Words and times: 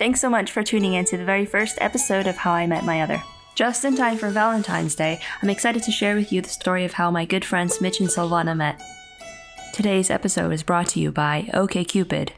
Thanks 0.00 0.22
so 0.22 0.30
much 0.30 0.50
for 0.50 0.62
tuning 0.62 0.94
in 0.94 1.04
to 1.04 1.18
the 1.18 1.26
very 1.26 1.44
first 1.44 1.76
episode 1.78 2.26
of 2.26 2.38
How 2.38 2.52
I 2.52 2.66
Met 2.66 2.86
My 2.86 3.02
Other. 3.02 3.22
Just 3.54 3.84
in 3.84 3.96
time 3.96 4.16
for 4.16 4.30
Valentine's 4.30 4.94
Day, 4.94 5.20
I'm 5.42 5.50
excited 5.50 5.82
to 5.82 5.92
share 5.92 6.14
with 6.14 6.32
you 6.32 6.40
the 6.40 6.48
story 6.48 6.86
of 6.86 6.94
how 6.94 7.10
my 7.10 7.26
good 7.26 7.44
friends 7.44 7.82
Mitch 7.82 8.00
and 8.00 8.08
Silvana 8.08 8.56
met. 8.56 8.80
Today's 9.74 10.08
episode 10.08 10.52
is 10.52 10.62
brought 10.62 10.88
to 10.88 11.00
you 11.00 11.12
by 11.12 11.50
OKCupid. 11.52 12.30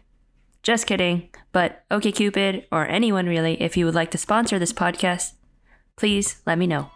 Just 0.64 0.88
kidding, 0.88 1.28
but 1.52 1.84
OKCupid, 1.88 2.64
or 2.72 2.84
anyone 2.88 3.26
really, 3.26 3.62
if 3.62 3.76
you 3.76 3.84
would 3.84 3.94
like 3.94 4.10
to 4.10 4.18
sponsor 4.18 4.58
this 4.58 4.72
podcast, 4.72 5.34
please 5.94 6.42
let 6.44 6.58
me 6.58 6.66
know. 6.66 6.90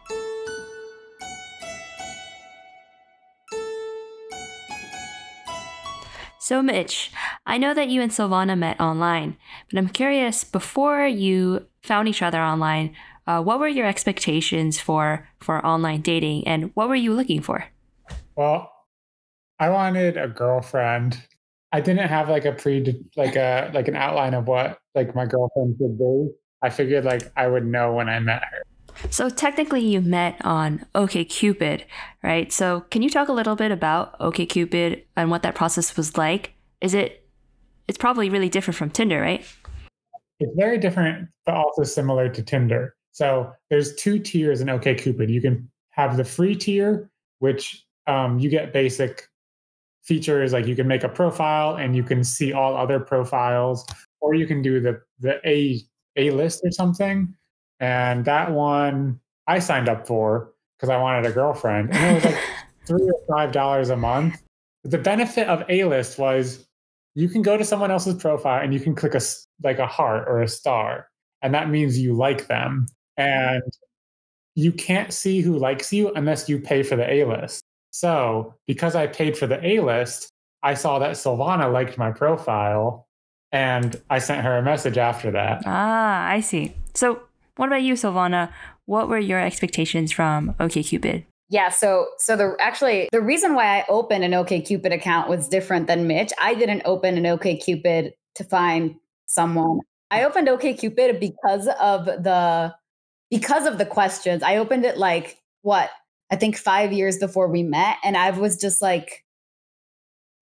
So, 6.46 6.62
Mitch, 6.62 7.10
I 7.44 7.58
know 7.58 7.74
that 7.74 7.88
you 7.88 8.00
and 8.00 8.12
Silvana 8.12 8.56
met 8.56 8.80
online, 8.80 9.36
but 9.68 9.78
I'm 9.80 9.88
curious 9.88 10.45
before 10.45 11.04
you 11.04 11.66
found 11.82 12.06
each 12.06 12.23
other 12.23 12.41
online, 12.41 12.95
uh, 13.27 13.42
what 13.42 13.59
were 13.59 13.66
your 13.66 13.84
expectations 13.84 14.78
for 14.78 15.28
for 15.40 15.59
online 15.66 16.02
dating, 16.02 16.46
and 16.46 16.70
what 16.74 16.88
were 16.88 16.95
you 16.95 17.14
looking 17.14 17.42
for? 17.42 17.64
Well, 18.37 18.70
I 19.59 19.70
wanted 19.70 20.16
a 20.16 20.28
girlfriend. 20.28 21.20
I 21.73 21.80
didn't 21.80 22.06
have 22.06 22.28
like 22.28 22.45
a 22.45 22.52
pre 22.52 22.95
like 23.16 23.34
a 23.34 23.73
like 23.74 23.88
an 23.88 23.96
outline 23.96 24.34
of 24.34 24.46
what 24.46 24.78
like 24.95 25.16
my 25.16 25.26
girlfriend 25.26 25.74
should 25.80 25.98
be. 25.98 26.28
I 26.62 26.70
figured 26.70 27.02
like 27.02 27.28
I 27.37 27.48
would 27.48 27.66
know 27.66 27.92
when 27.92 28.09
I 28.09 28.20
met 28.20 28.45
her. 28.45 28.62
So 29.10 29.28
technically 29.28 29.80
you 29.80 30.00
met 30.00 30.41
on 30.45 30.84
OKCupid, 30.95 31.84
right? 32.23 32.52
So 32.52 32.80
can 32.91 33.02
you 33.02 33.10
talk 33.10 33.28
a 33.28 33.32
little 33.32 33.56
bit 33.56 33.70
about 33.70 34.18
OKCupid 34.18 35.04
and 35.16 35.30
what 35.30 35.42
that 35.42 35.54
process 35.54 35.96
was 35.96 36.16
like? 36.16 36.54
Is 36.80 36.95
it 36.95 37.23
it's 37.88 37.98
probably 37.98 38.28
really 38.28 38.48
different 38.48 38.77
from 38.77 38.90
Tinder, 38.90 39.20
right? 39.20 39.46
It's 40.40 40.52
very 40.56 40.78
different 40.78 41.28
but 41.45 41.54
also 41.54 41.84
similar 41.84 42.29
to 42.29 42.43
Tinder. 42.43 42.96
So 43.12 43.51
there's 43.71 43.95
two 43.95 44.18
tiers 44.18 44.60
in 44.60 44.68
OKCupid. 44.68 45.30
You 45.30 45.40
can 45.40 45.71
have 45.90 46.16
the 46.16 46.24
free 46.24 46.54
tier, 46.54 47.10
which 47.38 47.84
um, 48.06 48.38
you 48.38 48.51
get 48.51 48.73
basic 48.73 49.28
features 50.02 50.52
like 50.52 50.66
you 50.66 50.76
can 50.76 50.87
make 50.87 51.02
a 51.02 51.09
profile 51.09 51.76
and 51.76 51.96
you 51.96 52.02
can 52.02 52.23
see 52.23 52.52
all 52.52 52.76
other 52.76 53.01
profiles, 53.01 53.84
or 54.21 54.34
you 54.34 54.46
can 54.46 54.62
do 54.62 54.80
the 54.80 55.01
the 55.18 55.40
A 55.49 55.80
A 56.16 56.30
list 56.30 56.60
or 56.65 56.71
something, 56.71 57.34
and 57.80 58.24
that 58.24 58.52
one 58.52 59.21
I 59.46 59.59
signed 59.59 59.88
up 59.88 60.07
for 60.07 60.52
because 60.77 60.88
I 60.88 60.96
wanted 60.99 61.27
a 61.27 61.32
girlfriend. 61.32 61.95
And 61.95 62.16
it 62.16 62.24
was 62.24 62.24
like 62.24 62.43
three 62.87 63.05
or 63.05 63.37
five 63.37 63.52
dollars 63.52 63.91
a 63.91 63.96
month. 63.96 64.43
The 64.84 64.99
benefit 64.99 65.49
of 65.49 65.65
A 65.69 65.84
list 65.84 66.19
was 66.19 66.66
you 67.15 67.28
can 67.28 67.43
go 67.43 67.56
to 67.56 67.65
someone 67.65 67.91
else's 67.91 68.15
profile 68.15 68.62
and 68.62 68.75
you 68.75 68.81
can 68.81 68.94
click 68.94 69.15
a 69.15 69.21
like 69.62 69.78
a 69.78 69.87
heart 69.87 70.28
or 70.28 70.43
a 70.43 70.49
star, 70.49 71.09
and 71.43 71.55
that 71.55 71.71
means 71.71 71.99
you 71.99 72.15
like 72.15 72.47
them. 72.47 72.87
And 73.16 73.62
you 74.55 74.72
can't 74.72 75.12
see 75.12 75.41
who 75.41 75.59
likes 75.59 75.93
you 75.93 76.12
unless 76.15 76.49
you 76.49 76.59
pay 76.59 76.83
for 76.83 76.97
the 76.97 77.11
A 77.11 77.25
list. 77.25 77.62
So 77.91 78.55
because 78.66 78.94
I 78.94 79.06
paid 79.06 79.37
for 79.37 79.47
the 79.47 79.65
A 79.65 79.81
list, 79.81 80.31
I 80.62 80.75
saw 80.75 80.99
that 80.99 81.12
Silvana 81.12 81.72
liked 81.72 81.97
my 81.97 82.11
profile 82.11 83.06
and 83.53 84.00
I 84.11 84.19
sent 84.19 84.44
her 84.44 84.56
a 84.56 84.62
message 84.62 84.99
after 84.99 85.31
that. 85.31 85.62
Ah, 85.65 86.27
I 86.27 86.41
see. 86.41 86.75
So 86.94 87.22
what 87.56 87.66
about 87.66 87.82
you, 87.82 87.94
Silvana? 87.94 88.53
What 88.84 89.09
were 89.09 89.19
your 89.19 89.41
expectations 89.41 90.12
from 90.12 90.54
OKCupid? 90.60 91.25
Yeah, 91.49 91.69
so 91.69 92.09
so 92.19 92.37
the 92.37 92.56
actually 92.60 93.09
the 93.12 93.21
reason 93.21 93.54
why 93.54 93.78
I 93.78 93.84
opened 93.88 94.25
an 94.25 94.32
OKCupid 94.32 94.93
account 94.93 95.28
was 95.28 95.49
different 95.49 95.87
than 95.87 96.06
Mitch. 96.06 96.32
I 96.41 96.54
didn't 96.54 96.82
open 96.84 97.16
an 97.16 97.25
OKCupid 97.25 98.12
to 98.34 98.44
find 98.44 98.97
someone. 99.27 99.81
I 100.10 100.25
opened 100.25 100.49
OKCupid 100.49 101.21
because 101.21 101.69
of 101.81 102.06
the 102.06 102.75
because 103.31 103.66
of 103.66 103.78
the 103.78 103.87
questions. 103.87 104.43
I 104.43 104.56
opened 104.56 104.84
it 104.84 104.99
like 104.99 105.38
what 105.62 105.91
I 106.33 106.37
think 106.37 106.56
five 106.56 106.93
years 106.93 107.19
before 107.19 107.49
we 107.49 107.62
met, 107.62 107.99
and 108.03 108.17
I 108.17 108.31
was 108.31 108.61
just 108.61 108.83
like, 108.83 109.25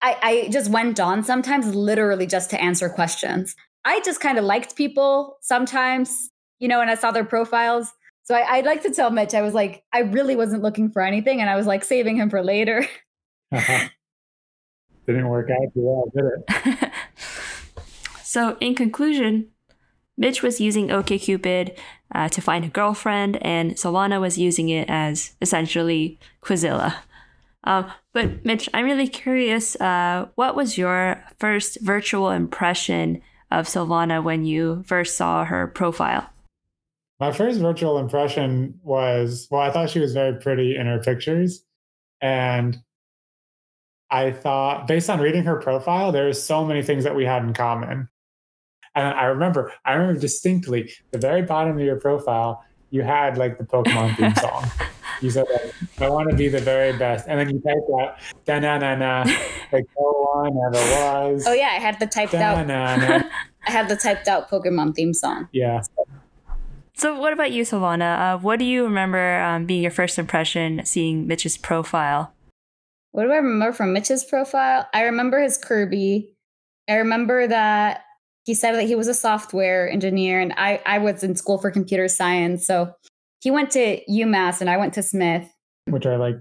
I, 0.02 0.16
I 0.22 0.48
just 0.50 0.70
went 0.70 1.00
on 1.00 1.24
sometimes 1.24 1.74
literally 1.74 2.26
just 2.26 2.50
to 2.50 2.60
answer 2.60 2.90
questions. 2.90 3.56
I 3.86 4.00
just 4.00 4.20
kind 4.20 4.36
of 4.36 4.44
liked 4.44 4.76
people 4.76 5.38
sometimes 5.40 6.30
you 6.60 6.68
know, 6.68 6.80
and 6.80 6.90
I 6.90 6.94
saw 6.94 7.10
their 7.10 7.24
profiles. 7.24 7.92
So 8.22 8.36
I, 8.36 8.58
would 8.58 8.66
like 8.66 8.82
to 8.84 8.90
tell 8.90 9.10
Mitch, 9.10 9.34
I 9.34 9.42
was 9.42 9.54
like, 9.54 9.82
I 9.92 10.00
really 10.00 10.36
wasn't 10.36 10.62
looking 10.62 10.90
for 10.90 11.02
anything, 11.02 11.40
and 11.40 11.50
I 11.50 11.56
was 11.56 11.66
like 11.66 11.82
saving 11.82 12.16
him 12.16 12.30
for 12.30 12.42
later. 12.42 12.86
uh-huh. 13.50 13.88
Didn't 15.06 15.28
work 15.28 15.48
out 15.50 15.74
too 15.74 15.80
well, 15.80 16.12
did 16.14 16.24
it? 16.24 16.92
so, 18.22 18.56
in 18.60 18.76
conclusion, 18.76 19.48
Mitch 20.16 20.42
was 20.42 20.60
using 20.60 20.88
OKCupid 20.88 21.76
uh, 22.14 22.28
to 22.28 22.40
find 22.40 22.64
a 22.64 22.68
girlfriend, 22.68 23.42
and 23.42 23.72
Silvana 23.72 24.20
was 24.20 24.38
using 24.38 24.68
it 24.68 24.88
as 24.88 25.34
essentially 25.40 26.20
Quizilla. 26.42 26.94
Um, 27.64 27.90
but 28.12 28.44
Mitch, 28.44 28.68
I'm 28.72 28.84
really 28.84 29.08
curious. 29.08 29.74
Uh, 29.80 30.28
what 30.34 30.54
was 30.54 30.78
your 30.78 31.24
first 31.38 31.78
virtual 31.80 32.30
impression 32.30 33.20
of 33.50 33.66
Silvana 33.66 34.22
when 34.22 34.44
you 34.44 34.84
first 34.86 35.16
saw 35.16 35.44
her 35.44 35.66
profile? 35.66 36.30
My 37.20 37.32
first 37.32 37.60
virtual 37.60 37.98
impression 37.98 38.80
was 38.82 39.46
well, 39.50 39.60
I 39.60 39.70
thought 39.70 39.90
she 39.90 40.00
was 40.00 40.14
very 40.14 40.40
pretty 40.40 40.74
in 40.74 40.86
her 40.86 40.98
pictures. 40.98 41.62
And 42.22 42.78
I 44.10 44.32
thought, 44.32 44.86
based 44.86 45.08
on 45.08 45.20
reading 45.20 45.44
her 45.44 45.56
profile, 45.56 46.12
there 46.12 46.28
are 46.28 46.32
so 46.32 46.64
many 46.64 46.82
things 46.82 47.04
that 47.04 47.14
we 47.14 47.24
had 47.24 47.44
in 47.44 47.52
common. 47.52 48.08
And 48.94 49.06
I 49.14 49.24
remember, 49.24 49.72
I 49.84 49.92
remember 49.92 50.20
distinctly 50.20 50.90
the 51.12 51.18
very 51.18 51.42
bottom 51.42 51.76
of 51.76 51.82
your 51.84 52.00
profile, 52.00 52.64
you 52.90 53.02
had 53.02 53.38
like 53.38 53.58
the 53.58 53.64
Pokemon 53.64 54.16
theme 54.16 54.34
song. 54.40 54.64
You 55.20 55.30
said, 55.30 55.46
like, 55.52 55.74
I 56.00 56.08
want 56.08 56.30
to 56.30 56.36
be 56.36 56.48
the 56.48 56.60
very 56.60 56.96
best. 56.96 57.28
And 57.28 57.38
then 57.38 57.50
you 57.50 57.60
typed 57.60 57.90
out, 58.00 58.16
da 58.46 58.58
na 58.58 58.78
na 58.78 58.94
na, 58.94 59.22
like, 59.72 59.84
no 59.98 60.30
one 60.32 60.56
ever 60.66 61.32
was. 61.32 61.44
Oh, 61.46 61.52
yeah, 61.52 61.68
I 61.72 61.78
had 61.78 62.00
the 62.00 62.06
typed 62.06 62.34
out. 62.34 62.68
I 62.70 63.70
had 63.70 63.88
the 63.88 63.96
typed 63.96 64.26
out 64.28 64.50
Pokemon 64.50 64.94
theme 64.94 65.12
song. 65.12 65.48
Yeah. 65.52 65.82
So, 65.82 66.06
what 67.04 67.32
about 67.32 67.52
you, 67.52 67.62
Silvana? 67.62 68.18
Uh, 68.18 68.38
what 68.38 68.58
do 68.58 68.64
you 68.64 68.84
remember 68.84 69.40
um, 69.40 69.66
being 69.66 69.82
your 69.82 69.90
first 69.90 70.18
impression 70.18 70.84
seeing 70.84 71.26
Mitch's 71.26 71.56
profile? 71.56 72.32
What 73.12 73.24
do 73.24 73.32
I 73.32 73.36
remember 73.36 73.72
from 73.72 73.92
Mitch's 73.92 74.24
profile? 74.24 74.88
I 74.94 75.02
remember 75.02 75.40
his 75.40 75.58
Kirby. 75.58 76.34
I 76.88 76.94
remember 76.94 77.46
that 77.46 78.04
he 78.44 78.54
said 78.54 78.72
that 78.72 78.84
he 78.84 78.94
was 78.94 79.08
a 79.08 79.14
software 79.14 79.90
engineer, 79.90 80.40
and 80.40 80.52
I, 80.56 80.80
I 80.86 80.98
was 80.98 81.22
in 81.22 81.36
school 81.36 81.58
for 81.58 81.70
computer 81.70 82.08
science. 82.08 82.66
So 82.66 82.92
he 83.40 83.50
went 83.50 83.70
to 83.72 84.00
UMass, 84.08 84.60
and 84.60 84.70
I 84.70 84.76
went 84.76 84.94
to 84.94 85.02
Smith, 85.02 85.48
which 85.86 86.06
are 86.06 86.18
like 86.18 86.36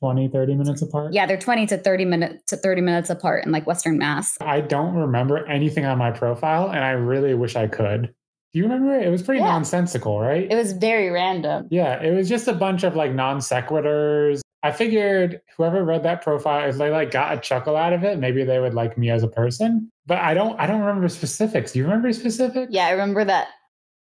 20 0.00 0.28
30 0.28 0.54
minutes 0.54 0.80
apart 0.80 1.12
yeah 1.12 1.26
they're 1.26 1.36
20 1.36 1.66
to 1.66 1.76
30 1.76 2.04
minutes 2.04 2.44
to 2.46 2.56
30 2.56 2.82
minutes 2.82 3.10
apart 3.10 3.44
in 3.44 3.50
like 3.50 3.66
western 3.66 3.98
mass 3.98 4.36
i 4.40 4.60
don't 4.60 4.94
remember 4.94 5.44
anything 5.46 5.84
on 5.84 5.98
my 5.98 6.12
profile 6.12 6.70
and 6.70 6.84
i 6.84 6.90
really 6.90 7.34
wish 7.34 7.56
i 7.56 7.66
could 7.66 8.14
do 8.52 8.58
you 8.58 8.64
remember 8.64 8.98
it? 8.98 9.06
It 9.06 9.10
was 9.10 9.22
pretty 9.22 9.40
yeah. 9.40 9.50
nonsensical, 9.52 10.20
right? 10.20 10.50
It 10.50 10.54
was 10.54 10.72
very 10.72 11.10
random. 11.10 11.68
Yeah, 11.70 12.02
it 12.02 12.14
was 12.14 12.28
just 12.28 12.48
a 12.48 12.54
bunch 12.54 12.82
of 12.82 12.96
like 12.96 13.12
non 13.12 13.38
sequiturs. 13.38 14.40
I 14.62 14.72
figured 14.72 15.40
whoever 15.56 15.84
read 15.84 16.02
that 16.02 16.22
profile, 16.22 16.68
if 16.68 16.76
they 16.78 16.90
like 16.90 17.10
got 17.10 17.36
a 17.36 17.40
chuckle 17.40 17.76
out 17.76 17.92
of 17.92 18.02
it, 18.04 18.18
maybe 18.18 18.44
they 18.44 18.58
would 18.58 18.74
like 18.74 18.98
me 18.98 19.10
as 19.10 19.22
a 19.22 19.28
person. 19.28 19.90
But 20.06 20.18
I 20.18 20.34
don't 20.34 20.58
I 20.58 20.66
don't 20.66 20.80
remember 20.80 21.08
specifics. 21.08 21.72
Do 21.72 21.78
you 21.78 21.84
remember 21.84 22.12
specifics? 22.12 22.72
Yeah, 22.72 22.86
I 22.86 22.90
remember 22.90 23.24
that 23.24 23.48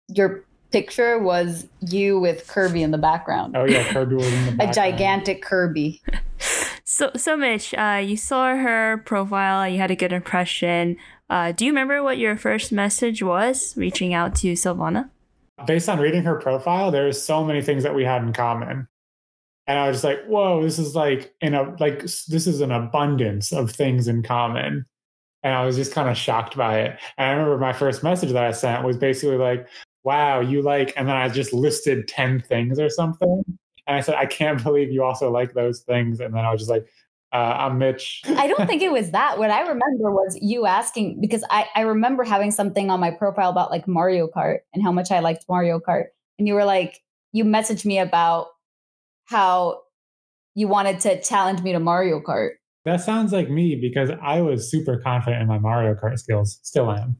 your 0.09 0.45
picture 0.71 1.19
was 1.19 1.67
you 1.81 2.19
with 2.19 2.47
Kirby 2.47 2.83
in 2.83 2.91
the 2.91 2.97
background. 2.97 3.57
Oh 3.57 3.65
yeah, 3.65 3.91
Kirby 3.91 4.15
was 4.15 4.27
in 4.27 4.45
the 4.45 4.51
background. 4.57 4.71
a 4.71 4.73
gigantic 4.73 5.41
Kirby. 5.41 6.01
So, 6.83 7.11
so 7.15 7.35
Mitch, 7.35 7.73
uh, 7.73 8.01
you 8.05 8.15
saw 8.15 8.55
her 8.55 9.01
profile. 9.05 9.67
You 9.67 9.79
had 9.79 9.89
a 9.89 9.95
good 9.95 10.13
impression. 10.13 10.97
Uh, 11.29 11.51
do 11.51 11.65
you 11.65 11.71
remember 11.71 12.03
what 12.03 12.17
your 12.17 12.37
first 12.37 12.71
message 12.71 13.23
was 13.23 13.75
reaching 13.75 14.13
out 14.13 14.35
to 14.35 14.53
Silvana? 14.53 15.09
Based 15.65 15.89
on 15.89 15.99
reading 15.99 16.23
her 16.23 16.35
profile, 16.35 16.91
there's 16.91 17.21
so 17.21 17.43
many 17.43 17.61
things 17.61 17.83
that 17.83 17.95
we 17.95 18.03
had 18.03 18.21
in 18.21 18.33
common. 18.33 18.87
And 19.67 19.79
I 19.79 19.87
was 19.87 19.97
just 19.97 20.03
like, 20.03 20.25
whoa, 20.25 20.61
this 20.61 20.77
is 20.77 20.95
like 20.95 21.33
in 21.41 21.55
a 21.55 21.75
like 21.79 22.01
this 22.01 22.45
is 22.45 22.61
an 22.61 22.71
abundance 22.71 23.51
of 23.51 23.71
things 23.71 24.07
in 24.07 24.21
common. 24.21 24.85
And 25.41 25.53
I 25.53 25.65
was 25.65 25.75
just 25.75 25.91
kind 25.91 26.09
of 26.09 26.17
shocked 26.17 26.55
by 26.55 26.81
it. 26.81 26.99
And 27.17 27.27
I 27.27 27.31
remember 27.31 27.57
my 27.57 27.73
first 27.73 28.03
message 28.03 28.31
that 28.31 28.43
I 28.43 28.51
sent 28.51 28.83
was 28.83 28.97
basically 28.97 29.37
like, 29.37 29.67
wow, 30.03 30.39
you 30.39 30.61
like, 30.61 30.93
and 30.95 31.07
then 31.07 31.15
I 31.15 31.29
just 31.29 31.53
listed 31.53 32.07
10 32.07 32.41
things 32.41 32.79
or 32.79 32.89
something. 32.89 33.43
And 33.87 33.97
I 33.97 34.01
said, 34.01 34.15
I 34.15 34.25
can't 34.25 34.63
believe 34.63 34.91
you 34.91 35.03
also 35.03 35.31
like 35.31 35.53
those 35.53 35.81
things. 35.81 36.19
And 36.19 36.33
then 36.33 36.45
I 36.45 36.51
was 36.51 36.61
just 36.61 36.69
like, 36.69 36.87
uh, 37.35 37.57
I'm 37.59 37.77
Mitch. 37.77 38.21
I 38.25 38.47
don't 38.47 38.65
think 38.65 38.81
it 38.81 38.93
was 38.93 39.11
that. 39.11 39.37
What 39.37 39.51
I 39.51 39.59
remember 39.59 40.09
was 40.09 40.37
you 40.41 40.65
asking 40.65 41.19
because 41.19 41.43
I, 41.49 41.67
I 41.75 41.81
remember 41.81 42.23
having 42.23 42.49
something 42.49 42.89
on 42.89 43.01
my 43.01 43.11
profile 43.11 43.49
about 43.49 43.71
like 43.71 43.89
Mario 43.89 44.29
Kart 44.29 44.59
and 44.73 44.81
how 44.81 44.93
much 44.93 45.11
I 45.11 45.19
liked 45.19 45.43
Mario 45.49 45.79
Kart. 45.79 46.05
And 46.39 46.47
you 46.47 46.53
were 46.53 46.63
like, 46.63 47.01
you 47.33 47.43
messaged 47.43 47.83
me 47.83 47.99
about 47.99 48.47
how 49.25 49.81
you 50.53 50.69
wanted 50.69 51.01
to 51.01 51.21
challenge 51.21 51.61
me 51.61 51.73
to 51.73 51.79
Mario 51.79 52.21
Kart. 52.21 52.51
That 52.85 53.01
sounds 53.01 53.33
like 53.33 53.49
me 53.49 53.75
because 53.75 54.11
I 54.21 54.39
was 54.39 54.71
super 54.71 54.97
confident 54.97 55.41
in 55.41 55.47
my 55.49 55.59
Mario 55.59 55.93
Kart 55.93 56.17
skills. 56.17 56.61
Still 56.63 56.89
am. 56.89 57.17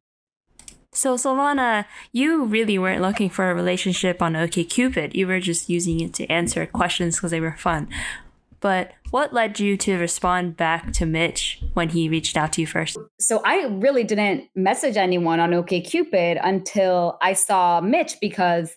So, 0.94 1.16
Silvana, 1.16 1.84
you 2.14 2.46
really 2.46 2.80
weren't 2.80 3.02
looking 3.02 3.30
for 3.30 3.52
a 3.52 3.54
relationship 3.54 4.22
on 4.22 4.32
OkCupid. 4.32 5.14
You 5.14 5.28
were 5.28 5.42
just 5.42 5.68
using 5.70 6.00
it 6.00 6.14
to 6.14 6.26
answer 6.28 6.66
questions 6.66 7.18
because 7.18 7.32
they 7.32 7.42
were 7.42 7.58
fun. 7.58 7.90
But 8.66 8.94
what 9.12 9.32
led 9.32 9.60
you 9.60 9.78
to 9.78 9.96
respond 10.00 10.58
back 10.58 10.92
to 10.94 11.06
Mitch 11.06 11.62
when 11.76 11.90
he 11.90 12.10
reached 12.10 12.36
out 12.36 12.52
to 12.54 12.62
you 12.62 12.66
first? 12.66 12.98
So 13.20 13.44
I 13.46 13.66
really 13.66 14.04
didn't 14.04 14.46
message 14.56 14.98
anyone 14.98 15.40
on 15.40 15.52
OkCupid 15.52 16.40
until 16.44 17.20
I 17.22 17.34
saw 17.34 17.80
Mitch 17.80 18.16
because 18.20 18.76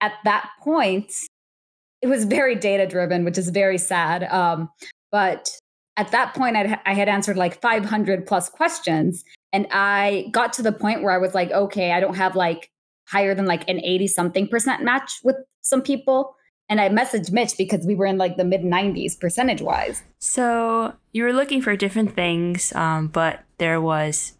at 0.00 0.14
that 0.24 0.50
point 0.60 1.12
it 2.02 2.08
was 2.08 2.24
very 2.24 2.56
data 2.56 2.88
driven, 2.88 3.24
which 3.24 3.38
is 3.38 3.50
very 3.50 3.78
sad. 3.78 4.24
Um, 4.24 4.68
but 5.12 5.48
at 5.96 6.10
that 6.10 6.34
point, 6.34 6.56
I'd, 6.56 6.80
I 6.84 6.94
had 6.94 7.08
answered 7.08 7.36
like 7.36 7.60
500 7.60 8.26
plus 8.26 8.48
questions, 8.48 9.22
and 9.52 9.68
I 9.70 10.26
got 10.32 10.52
to 10.54 10.62
the 10.62 10.72
point 10.72 11.04
where 11.04 11.12
I 11.12 11.18
was 11.18 11.36
like, 11.36 11.52
okay, 11.52 11.92
I 11.92 12.00
don't 12.00 12.16
have 12.16 12.34
like 12.34 12.68
higher 13.06 13.36
than 13.36 13.46
like 13.46 13.62
an 13.70 13.78
80 13.78 14.08
something 14.08 14.48
percent 14.48 14.82
match 14.82 15.20
with 15.22 15.36
some 15.60 15.82
people. 15.82 16.34
And 16.70 16.80
I 16.80 16.88
messaged 16.88 17.32
Mitch 17.32 17.58
because 17.58 17.84
we 17.84 17.96
were 17.96 18.06
in 18.06 18.16
like 18.16 18.36
the 18.36 18.44
mid 18.44 18.62
90s 18.62 19.18
percentage 19.18 19.60
wise. 19.60 20.04
So 20.20 20.94
you 21.12 21.24
were 21.24 21.32
looking 21.32 21.60
for 21.60 21.74
different 21.74 22.14
things, 22.14 22.72
um, 22.74 23.08
but 23.08 23.40
there 23.58 23.80
was 23.80 24.34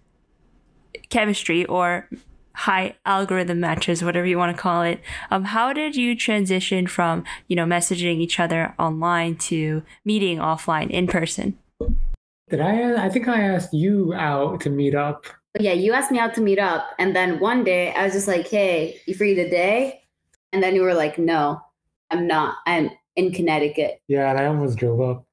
chemistry 1.08 1.66
or 1.66 2.08
high 2.54 2.94
algorithm 3.04 3.58
matches, 3.58 4.04
whatever 4.04 4.26
you 4.26 4.38
want 4.38 4.56
to 4.56 4.62
call 4.62 4.82
it. 4.82 5.00
Um, 5.30 5.44
how 5.44 5.72
did 5.72 5.96
you 5.96 6.14
transition 6.14 6.86
from 6.86 7.24
you 7.48 7.56
know 7.56 7.64
messaging 7.64 8.20
each 8.20 8.38
other 8.38 8.74
online 8.78 9.36
to 9.50 9.82
meeting 10.04 10.38
offline 10.38 10.88
in 10.88 11.08
person? 11.08 11.58
Did 12.48 12.60
I? 12.60 13.06
I 13.06 13.08
think 13.08 13.26
I 13.26 13.40
asked 13.40 13.74
you 13.74 14.14
out 14.14 14.60
to 14.60 14.70
meet 14.70 14.94
up. 14.94 15.24
Yeah, 15.58 15.72
you 15.72 15.92
asked 15.94 16.12
me 16.12 16.20
out 16.20 16.34
to 16.34 16.40
meet 16.40 16.60
up, 16.60 16.90
and 17.00 17.16
then 17.16 17.40
one 17.40 17.64
day 17.64 17.92
I 17.92 18.04
was 18.04 18.12
just 18.12 18.28
like, 18.28 18.46
"Hey, 18.46 19.00
you 19.06 19.14
free 19.14 19.34
today?" 19.34 20.02
And 20.52 20.62
then 20.62 20.76
you 20.76 20.82
were 20.82 20.94
like, 20.94 21.18
"No." 21.18 21.60
I'm 22.10 22.26
not. 22.26 22.56
I'm 22.66 22.90
in 23.16 23.32
Connecticut. 23.32 24.00
Yeah, 24.08 24.30
and 24.30 24.38
I 24.38 24.46
almost 24.46 24.78
drove 24.78 25.00
up. 25.00 25.26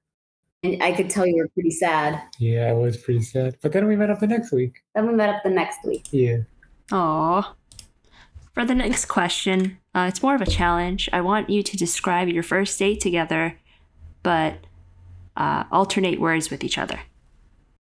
And 0.64 0.82
I 0.82 0.92
could 0.92 1.10
tell 1.10 1.26
you 1.26 1.38
were 1.38 1.48
pretty 1.50 1.72
sad. 1.72 2.22
Yeah, 2.40 2.68
I 2.68 2.74
was 2.74 2.98
pretty 2.98 3.22
sad. 3.22 3.58
But 3.62 3.74
then 3.74 3.88
we 3.88 3.96
met 3.96 4.10
up 4.10 4.20
the 4.20 4.28
next 4.28 4.52
week. 4.52 4.82
Then 4.96 5.08
we 5.08 5.14
met 5.14 5.30
up 5.30 5.44
the 5.44 5.50
next 5.50 5.80
week. 5.86 6.08
Yeah. 6.12 6.38
Aw. 6.92 7.54
For 8.54 8.66
the 8.66 8.74
next 8.74 9.06
question, 9.06 9.78
uh, 9.94 10.08
it's 10.10 10.24
more 10.24 10.34
of 10.34 10.42
a 10.42 10.48
challenge. 10.48 11.10
I 11.14 11.22
want 11.22 11.50
you 11.50 11.62
to 11.62 11.78
describe 11.78 12.28
your 12.28 12.42
first 12.42 12.78
date 12.80 13.00
together, 13.00 13.60
but 14.24 14.56
uh, 15.36 15.66
alternate 15.72 16.20
words 16.20 16.50
with 16.50 16.64
each 16.64 16.80
other. 16.80 17.00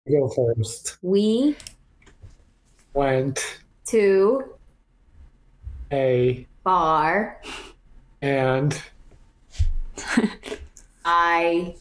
Go 0.08 0.30
first. 0.30 0.98
We 1.02 1.58
went 2.94 3.60
to 3.88 4.54
a 5.92 6.46
bar 6.64 7.42
and 8.22 8.82
I 11.06 11.76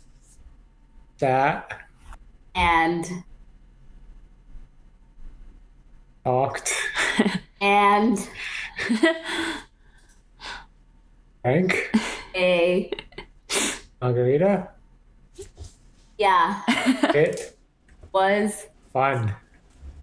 sat 1.19 1.73
and 2.55 3.25
talked 6.25 6.73
and 7.61 8.29
drank 11.43 11.91
a 12.35 12.91
margarita. 14.01 14.69
Yeah. 16.19 16.63
It 17.15 17.57
was 18.13 18.67
fun. 18.93 19.35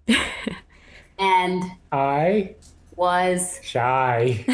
and 1.18 1.62
I 1.92 2.54
was 2.96 3.60
shy. 3.62 4.44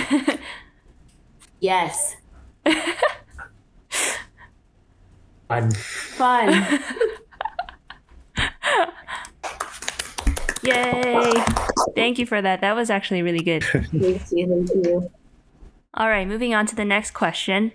Yes. 1.61 2.17
Fun. 5.49 5.71
Fun. 5.73 6.81
Yay! 10.63 11.33
Thank 11.95 12.19
you 12.19 12.27
for 12.27 12.43
that. 12.43 12.61
That 12.61 12.77
was 12.77 12.91
actually 12.91 13.23
really 13.23 13.43
good. 13.43 13.65
thank 13.65 13.93
you. 13.93 14.21
Thank 14.21 14.87
you. 14.87 15.11
All 15.95 16.09
right, 16.09 16.29
moving 16.29 16.55
on 16.55 16.67
to 16.67 16.77
the 16.77 16.85
next 16.85 17.11
question. 17.13 17.73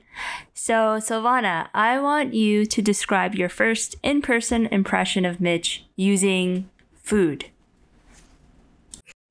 So, 0.53 0.99
Silvana, 0.99 1.67
I 1.73 1.99
want 1.99 2.33
you 2.33 2.65
to 2.65 2.81
describe 2.81 3.35
your 3.35 3.49
first 3.49 3.97
in 4.03 4.21
person 4.21 4.67
impression 4.67 5.25
of 5.25 5.41
Mitch 5.41 5.85
using 5.97 6.69
food. 7.03 7.47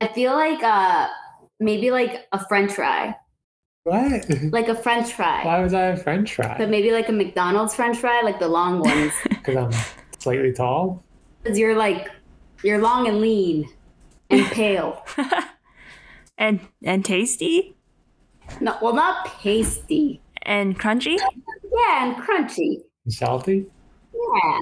I 0.02 0.08
feel 0.08 0.34
like 0.34 0.62
uh 0.62 1.08
maybe 1.60 1.90
like 1.90 2.26
a 2.32 2.46
french 2.46 2.72
fry. 2.72 3.14
What? 3.84 4.26
Like 4.52 4.68
a 4.68 4.74
french 4.74 5.12
fry. 5.12 5.44
Why 5.44 5.60
was 5.60 5.74
I 5.74 5.86
a 5.88 5.96
French 5.96 6.34
fry? 6.34 6.56
But 6.58 6.70
maybe 6.70 6.90
like 6.90 7.08
a 7.08 7.12
McDonald's 7.12 7.74
french 7.74 7.98
fry, 7.98 8.22
like 8.22 8.38
the 8.38 8.48
long 8.48 8.80
ones. 8.80 9.12
Because 9.28 9.56
I'm 9.56 9.72
slightly 10.18 10.52
tall. 10.52 11.04
Because 11.42 11.58
you're 11.58 11.76
like 11.76 12.08
you're 12.62 12.78
long 12.80 13.06
and 13.08 13.20
lean 13.20 13.68
and 14.30 14.44
pale. 14.58 15.04
and 16.38 16.60
and 16.82 17.04
tasty 17.04 17.76
No, 18.60 18.76
well 18.80 18.94
not 18.94 19.26
pasty. 19.26 20.22
and 20.42 20.78
crunchy. 20.80 21.18
Yeah, 21.18 22.04
and 22.06 22.16
crunchy. 22.16 22.80
And 23.04 23.12
salty. 23.12 23.66
Yeah. 24.14 24.60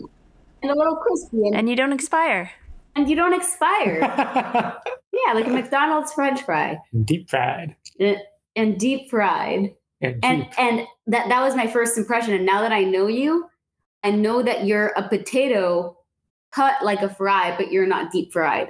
And 0.62 0.70
a 0.72 0.74
little 0.74 0.96
crispy 0.96 1.46
and, 1.46 1.54
And 1.54 1.68
you 1.70 1.76
don't 1.76 1.92
expire. 1.92 2.50
and 2.96 3.08
you 3.08 3.14
don't 3.14 3.34
expire. 3.34 4.00
yeah, 5.12 5.32
like 5.34 5.46
a 5.46 5.50
McDonald's 5.50 6.12
french 6.12 6.42
fry. 6.42 6.78
Deep 7.04 7.30
fried. 7.30 7.76
And, 8.00 8.16
and 8.56 8.78
deep 8.78 9.10
fried. 9.10 9.74
And 10.00 10.18
and 10.24 10.48
and 10.58 10.86
that 11.06 11.28
that 11.28 11.42
was 11.42 11.54
my 11.54 11.66
first 11.66 11.96
impression 11.96 12.34
and 12.34 12.44
now 12.44 12.62
that 12.62 12.72
i 12.72 12.82
know 12.82 13.06
you 13.06 13.48
i 14.02 14.10
know 14.10 14.42
that 14.42 14.66
you're 14.66 14.88
a 14.96 15.08
potato 15.08 15.96
cut 16.52 16.84
like 16.84 17.02
a 17.02 17.08
fry 17.08 17.54
but 17.56 17.70
you're 17.70 17.86
not 17.86 18.10
deep 18.10 18.32
fried 18.32 18.68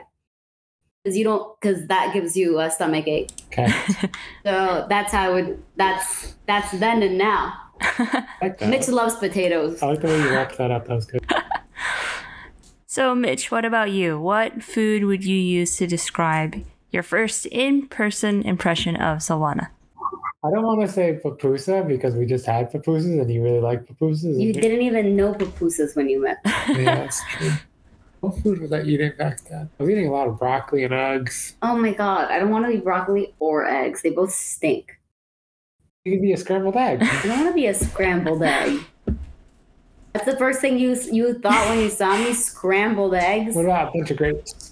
because 1.02 1.16
you 1.16 1.24
don't 1.24 1.58
because 1.58 1.86
that 1.86 2.12
gives 2.12 2.36
you 2.36 2.60
a 2.60 2.70
stomach 2.70 3.08
ache 3.08 3.30
Okay. 3.46 3.66
so 4.44 4.86
that's 4.88 5.12
how 5.12 5.22
I 5.22 5.28
would 5.30 5.62
that's 5.76 6.34
that's 6.46 6.70
then 6.72 7.02
and 7.02 7.16
now 7.16 7.54
like 8.42 8.60
mitch 8.60 8.88
loves 8.88 9.16
potatoes 9.16 9.82
I 9.82 9.86
like 9.86 10.00
the 10.00 10.08
way 10.08 10.18
you 10.18 10.30
wrapped 10.30 10.58
that 10.58 10.70
up. 10.70 10.86
That 10.86 10.94
was 10.94 11.06
good. 11.06 11.24
So, 12.92 13.14
Mitch, 13.14 13.50
what 13.50 13.64
about 13.64 13.90
you? 13.90 14.20
What 14.20 14.62
food 14.62 15.04
would 15.04 15.24
you 15.24 15.38
use 15.38 15.76
to 15.78 15.86
describe 15.86 16.62
your 16.92 17.02
first 17.02 17.46
in 17.46 17.88
person 17.88 18.42
impression 18.42 18.94
of 18.96 19.18
Silvana? 19.18 19.68
I 20.44 20.50
don't 20.50 20.64
want 20.64 20.80
to 20.82 20.88
say 20.88 21.20
papusa 21.22 21.86
because 21.86 22.14
we 22.14 22.26
just 22.26 22.46
had 22.46 22.70
papusas 22.72 23.20
and 23.20 23.32
you 23.32 23.42
really 23.42 23.60
like 23.60 23.84
papusas. 23.86 24.40
you 24.40 24.52
didn't 24.52 24.82
even 24.82 25.14
know 25.16 25.34
pupusas 25.34 25.94
when 25.96 26.08
you 26.08 26.20
met 26.22 26.38
Yeah, 26.68 26.96
that's 26.96 27.20
true. 27.32 27.50
What 28.20 28.38
food 28.42 28.60
was 28.60 28.72
I 28.72 28.82
eating 28.82 29.12
back 29.18 29.40
then? 29.44 29.68
I 29.78 29.82
was 29.82 29.90
eating 29.90 30.06
a 30.08 30.12
lot 30.12 30.28
of 30.28 30.38
broccoli 30.38 30.84
and 30.84 30.92
eggs. 30.94 31.54
oh 31.62 31.76
my 31.76 31.92
god 31.92 32.28
i 32.30 32.38
don't 32.38 32.50
want 32.50 32.64
to 32.66 32.72
eat 32.72 32.84
broccoli 32.84 33.34
or 33.40 33.66
eggs 33.68 34.02
they 34.02 34.10
both 34.10 34.32
stink 34.32 34.98
You 36.04 36.12
could 36.12 36.22
be 36.22 36.32
a 36.32 36.36
scrambled 36.36 36.76
egg. 36.76 37.02
i 37.02 37.22
don't 37.22 37.38
want 37.38 37.48
to 37.48 37.54
be 37.54 37.66
a 37.68 37.74
scrambled 37.74 38.42
egg 38.42 38.80
that's 40.12 40.26
the 40.26 40.36
first 40.36 40.60
thing 40.60 40.76
you 40.78 40.96
you 41.10 41.34
thought 41.38 41.68
when 41.68 41.78
you 41.78 41.88
saw 41.88 42.16
me 42.18 42.32
scrambled 42.34 43.14
eggs 43.14 43.54
What 43.54 43.64
about 43.64 43.88
a 43.88 43.92
bunch 43.98 44.10
of 44.10 44.16
grapes? 44.18 44.71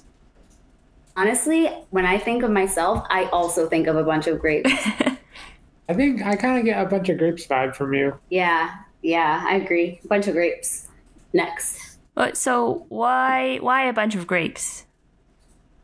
Honestly, 1.21 1.67
when 1.91 2.07
I 2.07 2.17
think 2.17 2.43
of 2.43 2.51
myself, 2.51 3.05
I 3.11 3.25
also 3.27 3.69
think 3.69 3.87
of 3.89 3.97
a 3.97 4.03
bunch 4.03 4.27
of 4.27 4.39
grapes. 4.39 4.73
I 5.91 5.93
think 5.93 6.23
I 6.25 6.35
kind 6.35 6.59
of 6.59 6.65
get 6.65 6.83
a 6.83 6.89
bunch 6.89 7.11
of 7.11 7.19
grapes 7.19 7.47
vibe 7.47 7.77
from 7.77 7.93
you. 7.93 8.19
yeah, 8.31 8.75
yeah, 9.03 9.45
I 9.47 9.57
agree. 9.57 10.01
A 10.03 10.09
bunch 10.09 10.29
of 10.29 10.33
grapes. 10.33 10.89
Next. 11.35 11.99
But 12.15 12.39
so 12.39 12.87
why 12.89 13.59
why 13.59 13.83
a 13.85 13.93
bunch 13.93 14.15
of 14.15 14.27
grapes? 14.27 14.87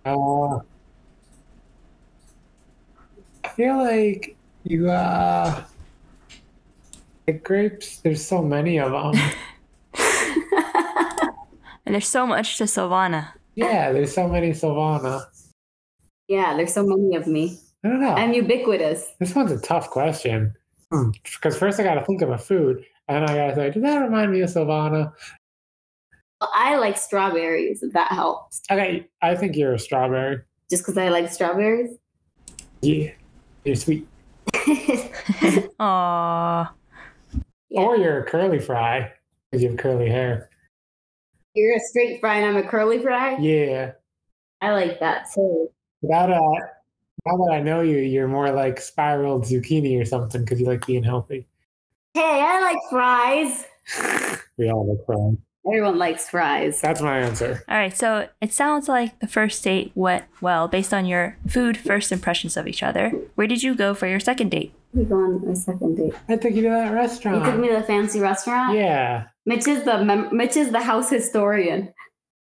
Uh, 0.06 0.60
I 3.44 3.48
feel 3.54 3.76
like 3.76 4.36
you 4.64 4.88
uh, 4.88 5.64
like 7.28 7.44
grapes. 7.44 7.98
There's 7.98 8.24
so 8.24 8.42
many 8.42 8.80
of 8.80 8.90
them. 8.90 9.12
And 11.84 11.94
there's 11.94 12.08
so 12.08 12.26
much 12.26 12.58
to 12.58 12.64
Silvana. 12.64 13.34
Yeah, 13.56 13.92
there's 13.92 14.14
so 14.14 14.28
many 14.28 14.50
Silvana. 14.50 15.24
yeah, 16.28 16.54
there's 16.56 16.72
so 16.72 16.86
many 16.86 17.16
of 17.16 17.26
me. 17.26 17.58
I 17.84 17.88
don't 17.88 18.00
know. 18.00 18.14
I'm 18.14 18.32
ubiquitous. 18.32 19.06
This 19.18 19.34
one's 19.34 19.50
a 19.52 19.60
tough 19.60 19.90
question. 19.90 20.54
Hmm. 20.92 21.10
Because 21.24 21.58
first 21.58 21.80
I 21.80 21.82
got 21.82 21.94
to 21.94 22.04
think 22.04 22.22
of 22.22 22.30
a 22.30 22.38
food, 22.38 22.84
and 23.08 23.24
I 23.24 23.36
got 23.36 23.48
to 23.48 23.54
say, 23.56 23.70
does 23.70 23.82
that 23.82 23.98
remind 23.98 24.32
me 24.32 24.40
of 24.40 24.50
Silvana? 24.50 25.12
Well, 26.40 26.50
I 26.54 26.76
like 26.76 26.96
strawberries, 26.98 27.82
if 27.82 27.92
that 27.92 28.12
helps. 28.12 28.60
Okay, 28.70 29.08
I 29.22 29.34
think 29.34 29.56
you're 29.56 29.74
a 29.74 29.78
strawberry. 29.78 30.42
Just 30.70 30.82
because 30.84 30.98
I 30.98 31.08
like 31.08 31.32
strawberries. 31.32 31.96
Yeah, 32.82 33.10
you're 33.64 33.76
sweet. 33.76 34.06
Aww. 35.80 36.68
Yeah. 37.70 37.80
Or 37.80 37.96
you're 37.96 38.20
a 38.20 38.24
curly 38.24 38.58
fry 38.58 39.12
because 39.50 39.62
you 39.62 39.70
have 39.70 39.78
curly 39.78 40.08
hair. 40.08 40.50
You're 41.56 41.74
a 41.76 41.80
straight 41.80 42.20
fry 42.20 42.36
and 42.36 42.46
I'm 42.56 42.64
a 42.64 42.68
curly 42.68 43.00
fry. 43.02 43.36
Yeah. 43.38 43.92
I 44.60 44.72
like 44.72 45.00
that 45.00 45.26
too. 45.34 45.68
That 46.02 46.30
uh, 46.30 46.38
now 47.26 47.36
that 47.44 47.50
I 47.52 47.60
know 47.60 47.80
you, 47.80 47.98
you're 47.98 48.28
more 48.28 48.50
like 48.52 48.78
spiraled 48.80 49.44
zucchini 49.44 50.00
or 50.00 50.04
something 50.04 50.42
because 50.44 50.60
you 50.60 50.66
like 50.66 50.86
being 50.86 51.02
healthy. 51.02 51.46
Hey, 52.14 52.40
I 52.44 52.60
like 52.60 52.78
fries. 52.90 53.64
We 54.58 54.70
all 54.70 54.88
like 54.88 55.04
fries. 55.04 55.36
Everyone 55.66 55.98
likes 55.98 56.30
fries. 56.30 56.80
That's 56.80 57.02
my 57.02 57.18
answer. 57.18 57.62
All 57.68 57.76
right, 57.76 57.94
so 57.94 58.28
it 58.40 58.52
sounds 58.54 58.88
like 58.88 59.18
the 59.18 59.26
first 59.26 59.62
date 59.64 59.92
went 59.94 60.24
well 60.40 60.66
based 60.68 60.94
on 60.94 61.04
your 61.04 61.36
food 61.46 61.76
first 61.76 62.10
impressions 62.12 62.56
of 62.56 62.66
each 62.66 62.82
other. 62.82 63.10
Where 63.34 63.46
did 63.46 63.62
you 63.62 63.74
go 63.74 63.92
for 63.92 64.06
your 64.06 64.20
second 64.20 64.50
date? 64.52 64.72
We 64.94 65.04
go 65.04 65.16
on 65.16 65.44
a 65.46 65.54
second 65.56 65.96
date. 65.96 66.14
I 66.28 66.36
took 66.36 66.54
you 66.54 66.62
to 66.62 66.68
that 66.70 66.92
restaurant. 66.94 67.44
You 67.44 67.50
took 67.50 67.60
me 67.60 67.68
to 67.68 67.74
the 67.74 67.82
fancy 67.82 68.18
restaurant. 68.20 68.74
yeah. 68.78 69.24
Mitch 69.46 69.66
is 69.68 69.84
the 69.84 70.04
mem- 70.04 70.36
Mitch 70.36 70.56
is 70.56 70.70
the 70.72 70.82
house 70.82 71.08
historian. 71.10 71.92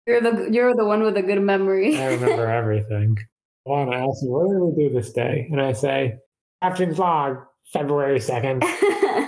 You're 0.07 0.21
the 0.21 0.49
you're 0.53 0.75
the 0.75 0.85
one 0.85 1.03
with 1.03 1.17
a 1.17 1.23
good 1.23 1.41
memory. 1.43 1.99
I 1.99 2.15
remember 2.15 2.47
everything. 2.63 3.19
Juan 3.65 3.93
asks 3.93 4.23
me, 4.23 4.29
what 4.31 4.49
did 4.49 4.61
we 4.61 4.89
do 4.89 4.95
this 4.95 5.13
day? 5.13 5.49
And 5.51 5.61
I 5.61 5.73
say, 5.73 6.15
Captain's 6.63 7.01
Log, 7.01 7.39
February 7.73 8.21
2nd, 8.21 8.63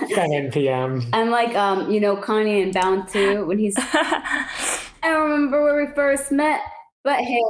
7 0.15 0.51
p.m. 0.51 1.03
I'm 1.11 1.29
like 1.29 1.53
um 1.55 1.91
you 1.91 1.99
know 1.99 2.15
Kanye 2.15 2.63
and 2.63 2.73
Bound 2.73 3.09
2 3.09 3.45
when 3.45 3.57
he's 3.57 3.75
I 3.77 4.47
don't 5.03 5.29
remember 5.29 5.61
where 5.63 5.85
we 5.85 5.91
first 5.93 6.31
met, 6.31 6.61
but 7.03 7.19
hey, 7.19 7.41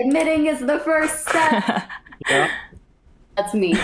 admitting 0.00 0.46
is 0.46 0.60
the 0.60 0.78
first 0.80 1.28
step. 1.28 1.82
Yeah, 2.30 2.50
That's 3.36 3.52
me. 3.52 3.74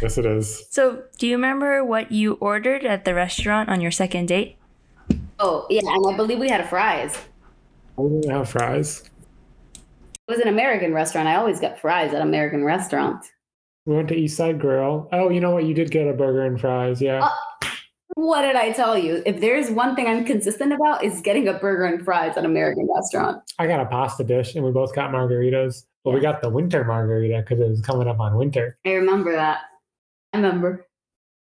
yes, 0.00 0.16
it 0.16 0.24
is. 0.26 0.64
so, 0.70 1.02
do 1.18 1.26
you 1.26 1.34
remember 1.36 1.84
what 1.84 2.12
you 2.12 2.34
ordered 2.34 2.84
at 2.84 3.04
the 3.04 3.14
restaurant 3.14 3.68
on 3.68 3.80
your 3.80 3.90
second 3.90 4.26
date? 4.28 4.56
Oh 5.40 5.66
yeah, 5.70 5.80
and 5.84 6.14
I 6.14 6.16
believe 6.16 6.38
we 6.38 6.48
had 6.48 6.68
fries. 6.68 7.18
We 7.96 8.20
didn't 8.20 8.30
have 8.30 8.48
fries. 8.48 9.02
It 9.74 9.80
was 10.28 10.38
an 10.40 10.48
American 10.48 10.92
restaurant. 10.94 11.28
I 11.28 11.36
always 11.36 11.58
get 11.58 11.80
fries 11.80 12.14
at 12.14 12.22
American 12.22 12.62
restaurants. 12.62 13.30
We 13.86 13.96
went 13.96 14.08
to 14.08 14.14
East 14.14 14.36
Side 14.36 14.60
Grill. 14.60 15.08
Oh, 15.12 15.30
you 15.30 15.40
know 15.40 15.50
what? 15.50 15.64
You 15.64 15.74
did 15.74 15.90
get 15.90 16.06
a 16.06 16.12
burger 16.12 16.44
and 16.44 16.60
fries. 16.60 17.00
Yeah. 17.00 17.24
Uh, 17.24 17.30
What 18.14 18.42
did 18.42 18.54
I 18.56 18.72
tell 18.72 18.98
you? 18.98 19.22
If 19.24 19.40
there's 19.40 19.70
one 19.70 19.96
thing 19.96 20.06
I'm 20.06 20.24
consistent 20.24 20.72
about, 20.72 21.02
is 21.02 21.20
getting 21.22 21.48
a 21.48 21.54
burger 21.54 21.84
and 21.84 22.04
fries 22.04 22.36
at 22.36 22.44
American 22.44 22.88
restaurant. 22.94 23.42
I 23.58 23.66
got 23.66 23.80
a 23.80 23.86
pasta 23.86 24.24
dish 24.24 24.54
and 24.54 24.64
we 24.64 24.72
both 24.72 24.94
got 24.94 25.10
margaritas. 25.10 25.84
But 26.04 26.14
we 26.14 26.20
got 26.20 26.40
the 26.40 26.48
winter 26.50 26.84
margarita 26.84 27.40
because 27.40 27.60
it 27.60 27.68
was 27.68 27.80
coming 27.82 28.08
up 28.08 28.20
on 28.20 28.36
winter. 28.36 28.78
I 28.86 28.92
remember 28.92 29.32
that. 29.32 29.60
I 30.32 30.38
remember. 30.38 30.86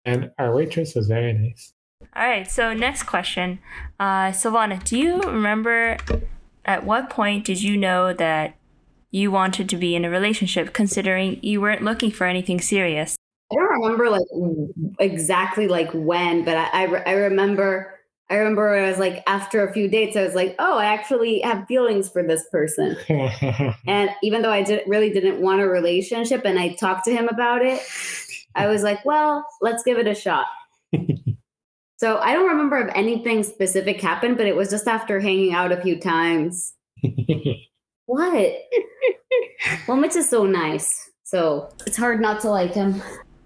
And 0.06 0.32
our 0.40 0.54
waitress 0.54 0.96
was 0.96 1.08
very 1.08 1.34
nice. 1.34 1.74
All 2.18 2.28
right, 2.28 2.50
so 2.50 2.74
next 2.74 3.04
question. 3.04 3.60
Uh, 4.00 4.32
Silvana, 4.32 4.84
do 4.84 4.98
you 4.98 5.22
remember 5.22 5.98
at 6.66 6.84
what 6.84 7.12
point 7.12 7.46
did 7.46 7.62
you 7.62 7.78
know 7.78 8.12
that 8.12 8.56
you 9.12 9.30
wanted 9.30 9.70
to 9.70 9.78
be 9.78 9.96
in 9.96 10.04
a 10.04 10.10
relationship 10.10 10.74
considering 10.74 11.40
you 11.44 11.62
weren't 11.62 11.84
looking 11.84 12.10
for 12.10 12.26
anything 12.26 12.60
serious? 12.60 13.16
I 13.52 13.56
don't 13.56 13.82
remember 13.82 14.10
like 14.10 14.26
exactly 15.00 15.68
like 15.68 15.92
when, 15.94 16.44
but 16.44 16.58
I 16.58 16.70
I, 16.74 16.84
re- 16.86 17.04
I 17.06 17.12
remember 17.12 17.94
I 18.32 18.38
remember 18.38 18.74
I 18.74 18.90
was 18.90 18.98
like 18.98 19.22
after 19.28 19.66
a 19.68 19.72
few 19.72 19.88
dates 19.88 20.18
I 20.18 20.24
was 20.24 20.34
like, 20.34 20.56
oh, 20.58 20.80
I 20.80 20.86
actually 20.86 21.42
have 21.42 21.68
feelings 21.68 22.10
for 22.10 22.24
this 22.24 22.44
person. 22.52 22.98
And 23.86 24.10
even 24.24 24.42
though 24.42 24.52
I 24.52 24.64
did, 24.64 24.82
really 24.88 25.12
didn't 25.12 25.40
want 25.40 25.62
a 25.62 25.68
relationship, 25.68 26.46
and 26.46 26.58
I 26.58 26.70
talked 26.70 27.06
to 27.06 27.12
him 27.12 27.28
about 27.28 27.62
it, 27.64 27.80
I 28.56 28.66
was 28.66 28.82
like, 28.82 29.06
well, 29.06 29.46
let's 29.62 29.84
give 29.84 30.00
it 30.00 30.08
a 30.08 30.16
shot. 30.16 30.48
So 31.98 32.18
I 32.20 32.34
don't 32.34 32.48
remember 32.48 32.78
if 32.78 32.92
anything 32.96 33.44
specific 33.44 34.00
happened, 34.00 34.38
but 34.38 34.46
it 34.46 34.56
was 34.56 34.70
just 34.70 34.88
after 34.88 35.20
hanging 35.20 35.54
out 35.54 35.72
a 35.72 35.82
few 35.82 36.00
times. 36.00 36.74
What? 38.08 38.54
well, 39.86 39.98
Mitch 39.98 40.16
is 40.16 40.30
so 40.30 40.46
nice, 40.46 41.12
so 41.24 41.70
it's 41.86 41.98
hard 41.98 42.22
not 42.22 42.40
to 42.42 42.50
like 42.50 42.74
him. 42.74 42.94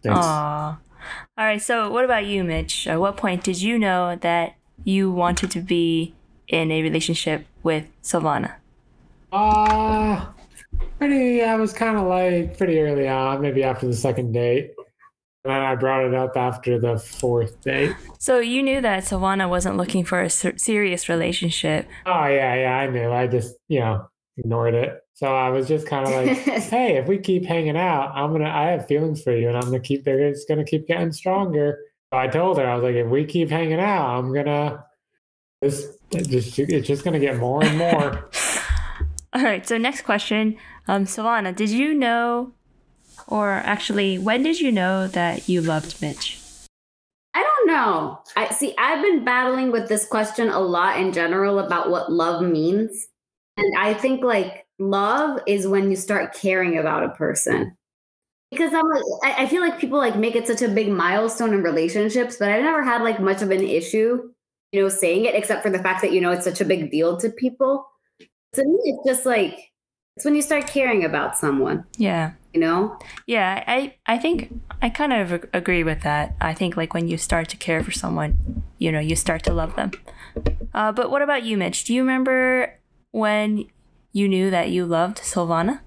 Thanks. 0.04 0.20
Aww. 0.20 0.78
All 1.36 1.46
right, 1.46 1.62
so 1.62 1.90
what 1.90 2.06
about 2.06 2.26
you, 2.26 2.44
Mitch? 2.44 2.86
At 2.86 3.00
what 3.00 3.18
point 3.18 3.44
did 3.44 3.60
you 3.60 3.80
know 3.80 4.16
that 4.18 4.54
you 4.84 5.12
wanted 5.12 5.50
to 5.52 5.62
be 5.62 6.14
in 6.48 6.72
a 6.72 6.84
relationship 6.84 7.48
with 7.64 7.88
Silvana? 8.04 8.54
Uh, 9.32 10.28
pretty, 11.00 11.42
I 11.42 11.56
was 11.56 11.74
kind 11.74 11.98
of 11.98 12.06
like 12.06 12.56
pretty 12.56 12.80
early 12.80 13.08
on, 13.08 13.42
maybe 13.42 13.64
after 13.64 13.88
the 13.88 13.96
second 13.96 14.32
date. 14.32 14.76
And 15.44 15.52
then 15.52 15.62
I 15.62 15.76
brought 15.76 16.06
it 16.06 16.14
up 16.14 16.38
after 16.38 16.80
the 16.80 17.00
fourth 17.00 17.62
date. 17.62 17.96
So 18.20 18.40
you 18.40 18.62
knew 18.62 18.80
that 18.82 19.04
Silvana 19.04 19.50
wasn't 19.50 19.76
looking 19.76 20.06
for 20.06 20.22
a 20.22 20.30
ser- 20.30 20.58
serious 20.58 21.10
relationship. 21.10 21.88
Oh, 22.06 22.28
yeah, 22.28 22.56
yeah, 22.56 22.78
I 22.78 22.88
knew. 22.88 23.12
I 23.12 23.26
just, 23.26 23.56
you 23.68 23.80
know, 23.80 24.08
ignored 24.38 24.76
it. 24.76 25.00
So 25.14 25.28
I 25.28 25.50
was 25.50 25.68
just 25.68 25.88
kind 25.88 26.06
of 26.06 26.12
like, 26.14 26.38
hey, 26.70 26.98
if 26.98 27.08
we 27.08 27.18
keep 27.18 27.46
hanging 27.46 27.78
out, 27.78 28.12
I'm 28.14 28.30
going 28.30 28.42
to, 28.42 28.50
I 28.50 28.72
have 28.72 28.88
feelings 28.88 29.24
for 29.24 29.36
you 29.36 29.48
and 29.48 29.58
I'm 29.58 29.70
going 29.70 29.82
to 29.82 29.88
keep, 29.88 30.04
they're 30.04 30.32
just 30.32 30.48
going 30.48 30.64
to 30.64 30.70
keep 30.70 30.88
getting 30.88 31.12
stronger. 31.12 31.80
So 32.14 32.20
I 32.20 32.28
told 32.28 32.58
her, 32.58 32.66
I 32.66 32.76
was 32.76 32.84
like, 32.84 32.96
if 32.96 33.08
we 33.08 33.26
keep 33.26 33.50
hanging 33.50 33.80
out, 33.80 34.18
I'm 34.18 34.34
going 34.34 34.46
to, 34.46 34.84
this, 35.62 35.98
just, 36.12 36.58
it's 36.60 36.88
just 36.88 37.04
going 37.04 37.14
to 37.14 37.20
get 37.20 37.38
more 37.38 37.64
and 37.64 37.78
more. 37.78 38.30
All 39.34 39.44
right, 39.44 39.66
so 39.68 39.78
next 39.78 40.02
question. 40.02 40.58
Um, 40.88 41.06
Silvana, 41.06 41.56
did 41.56 41.70
you 41.70 41.94
know, 41.94 42.54
or 43.28 43.52
actually, 43.52 44.18
when 44.18 44.44
did 44.44 44.60
you 44.60 44.72
know 44.72 45.08
that 45.08 45.48
you 45.48 45.62
loved 45.62 46.02
Mitch? 46.02 46.40
I 47.34 47.44
don't 47.44 47.68
know. 47.68 48.20
I 48.36 48.50
see. 48.50 48.74
I've 48.78 49.02
been 49.02 49.24
battling 49.24 49.72
with 49.72 49.88
this 49.88 50.06
question 50.06 50.50
a 50.50 50.60
lot 50.60 51.00
in 51.00 51.14
general 51.14 51.60
about 51.60 51.90
what 51.90 52.12
love 52.12 52.42
means, 52.42 53.08
and 53.58 53.78
I 53.78 53.94
think 53.94 54.24
like 54.24 54.66
love 54.80 55.40
is 55.48 55.68
when 55.68 55.90
you 55.90 55.96
start 55.96 56.34
caring 56.34 56.78
about 56.78 57.04
a 57.04 57.10
person. 57.10 57.78
Because 58.52 58.74
I'm 58.74 58.90
like, 58.90 59.04
I, 59.24 59.44
I 59.44 59.48
feel 59.48 59.62
like 59.62 59.80
people 59.80 59.98
like 59.98 60.18
make 60.18 60.36
it 60.36 60.46
such 60.46 60.62
a 60.62 60.68
big 60.68 60.90
milestone 60.90 61.54
in 61.54 61.64
relationships, 61.64 62.36
but 62.38 62.52
I 62.52 62.60
never 62.60 62.84
had 62.84 63.02
like 63.02 63.22
much 63.22 63.42
of 63.42 63.50
an 63.50 63.62
issue, 63.62 64.30
you 64.74 64.82
know, 64.82 64.90
saying 64.90 65.24
it, 65.24 65.36
except 65.36 65.64
for 65.64 65.70
the 65.70 65.80
fact 65.80 66.02
that 66.02 66.12
you 66.12 66.20
know 66.20 66.32
it's 66.32 66.44
such 66.44 66.60
a 66.60 66.66
big 66.66 66.92
deal 66.92 67.16
to 67.18 67.30
people. 67.30 67.88
To 68.54 68.66
me, 68.66 68.78
it's 68.84 69.08
just 69.08 69.26
like 69.26 69.72
it's 70.18 70.26
when 70.26 70.36
you 70.36 70.42
start 70.42 70.68
caring 70.68 71.06
about 71.06 71.38
someone, 71.38 71.86
Yeah. 71.98 72.34
You 72.54 72.60
know. 72.60 72.98
Yeah, 73.28 73.64
I, 73.68 73.96
I 74.06 74.18
think 74.18 74.54
I 74.82 74.90
kind 74.90 75.14
of 75.14 75.46
agree 75.54 75.84
with 75.84 76.02
that. 76.02 76.36
I 76.42 76.54
think 76.54 76.78
like 76.78 76.94
when 76.94 77.08
you 77.08 77.18
start 77.18 77.50
to 77.50 77.58
care 77.58 77.84
for 77.84 77.92
someone, 77.92 78.64
you 78.78 78.92
know, 78.92 79.00
you 79.00 79.16
start 79.16 79.44
to 79.44 79.54
love 79.54 79.76
them. 79.76 79.92
Uh, 80.74 80.92
but 80.92 81.12
what 81.12 81.22
about 81.22 81.44
you, 81.44 81.58
Mitch? 81.58 81.84
Do 81.84 81.94
you 81.94 82.02
remember 82.02 82.80
when 83.12 83.66
you 84.14 84.28
knew 84.28 84.50
that 84.50 84.70
you 84.70 84.86
loved 84.86 85.18
Silvana? 85.18 85.80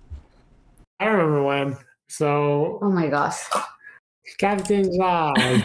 I 1.01 1.07
remember 1.07 1.43
when. 1.43 1.77
So, 2.09 2.79
Oh 2.83 2.91
my 2.91 3.09
gosh! 3.09 3.43
Captain's 4.39 4.89
Log. 4.97 5.63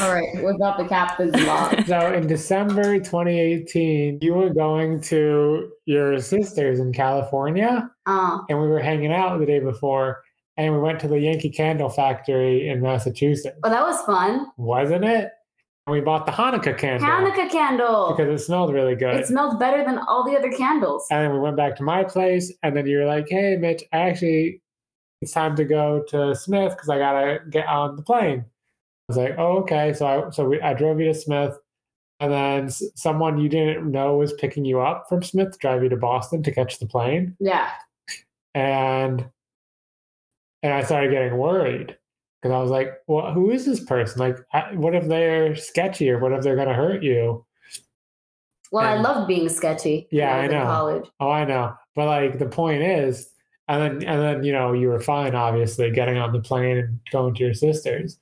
All 0.00 0.12
right, 0.14 0.42
what 0.42 0.54
about 0.54 0.78
the 0.78 0.84
captain's 0.84 1.34
log? 1.44 1.84
So 1.86 2.12
in 2.12 2.26
December 2.26 2.98
2018, 3.00 4.18
you 4.22 4.34
were 4.34 4.50
going 4.50 5.00
to 5.02 5.70
your 5.86 6.20
sister's 6.20 6.78
in 6.78 6.92
California, 6.92 7.90
Uh, 8.06 8.38
and 8.48 8.60
we 8.60 8.68
were 8.68 8.78
hanging 8.80 9.12
out 9.12 9.38
the 9.38 9.46
day 9.46 9.58
before, 9.58 10.22
and 10.56 10.72
we 10.74 10.80
went 10.80 11.00
to 11.00 11.08
the 11.08 11.18
Yankee 11.18 11.50
Candle 11.50 11.88
Factory 11.88 12.68
in 12.68 12.80
Massachusetts, 12.80 13.56
Well, 13.62 13.72
that 13.72 13.82
was 13.82 14.00
fun. 14.02 14.46
wasn't 14.56 15.04
it? 15.04 15.30
And 15.86 15.92
we 15.94 16.00
bought 16.00 16.26
the 16.26 16.32
Hanukkah 16.32 16.76
candle 16.76 17.08
Hanukkah 17.08 17.50
candle. 17.50 18.14
because 18.16 18.40
it 18.40 18.44
smelled 18.44 18.72
really 18.74 18.94
good. 18.94 19.16
It 19.16 19.26
smelled 19.26 19.58
better 19.58 19.84
than 19.84 19.98
all 20.06 20.22
the 20.22 20.36
other 20.38 20.50
candles. 20.52 21.06
and 21.10 21.24
then 21.24 21.32
we 21.32 21.40
went 21.40 21.56
back 21.56 21.74
to 21.76 21.82
my 21.82 22.04
place, 22.04 22.52
and 22.62 22.76
then 22.76 22.86
you 22.86 22.98
were 22.98 23.06
like, 23.06 23.26
"Hey, 23.28 23.56
Mitch, 23.56 23.82
I 23.92 23.98
actually 24.10 24.62
it's 25.22 25.32
time 25.32 25.56
to 25.56 25.64
go 25.64 26.04
to 26.10 26.34
Smith 26.36 26.72
because 26.74 26.88
I 26.88 26.98
gotta 26.98 27.40
get 27.50 27.66
on 27.66 27.96
the 27.96 28.02
plane." 28.02 28.44
I 29.08 29.12
was 29.12 29.16
like, 29.16 29.34
"Oh, 29.38 29.58
okay." 29.60 29.94
So 29.94 30.06
I 30.06 30.30
so 30.30 30.44
we, 30.48 30.60
I 30.60 30.74
drove 30.74 31.00
you 31.00 31.06
to 31.06 31.14
Smith, 31.14 31.56
and 32.20 32.30
then 32.32 32.70
someone 32.70 33.38
you 33.38 33.48
didn't 33.48 33.90
know 33.90 34.16
was 34.18 34.34
picking 34.34 34.64
you 34.66 34.80
up 34.80 35.06
from 35.08 35.22
Smith 35.22 35.52
to 35.52 35.58
drive 35.58 35.82
you 35.82 35.88
to 35.88 35.96
Boston 35.96 36.42
to 36.42 36.52
catch 36.52 36.78
the 36.78 36.86
plane, 36.86 37.34
Yeah. 37.40 37.70
and 38.54 39.24
and 40.62 40.72
I 40.74 40.82
started 40.82 41.10
getting 41.10 41.38
worried 41.38 41.96
because 42.42 42.54
I 42.54 42.60
was 42.60 42.70
like, 42.70 42.92
"Well, 43.06 43.32
who 43.32 43.50
is 43.50 43.64
this 43.64 43.80
person? 43.82 44.20
Like, 44.20 44.36
I, 44.52 44.74
what 44.74 44.94
if 44.94 45.08
they're 45.08 45.56
sketchy 45.56 46.10
or 46.10 46.18
what 46.18 46.32
if 46.32 46.42
they're 46.42 46.56
gonna 46.56 46.74
hurt 46.74 47.02
you?" 47.02 47.46
Well, 48.70 48.84
I 48.84 48.92
And- 48.94 49.02
loved 49.02 49.26
being 49.28 49.48
sketchy. 49.48 50.06
Yeah, 50.10 50.34
I, 50.36 50.40
I 50.40 50.46
know. 50.48 50.64
college. 50.64 51.10
Oh, 51.20 51.30
I 51.30 51.46
know. 51.46 51.72
But 51.94 52.04
like 52.06 52.38
the 52.38 52.46
point 52.48 52.82
is, 52.82 53.30
and 53.68 53.82
then 53.82 54.08
and 54.08 54.20
then 54.22 54.42
you 54.44 54.52
know 54.52 54.72
you 54.72 54.88
were 54.88 55.00
fine, 55.00 55.34
obviously, 55.34 55.90
getting 55.90 56.18
on 56.18 56.32
the 56.32 56.40
plane 56.40 56.78
and 56.78 57.00
going 57.12 57.34
to 57.34 57.44
your 57.44 57.54
sister's. 57.54 58.18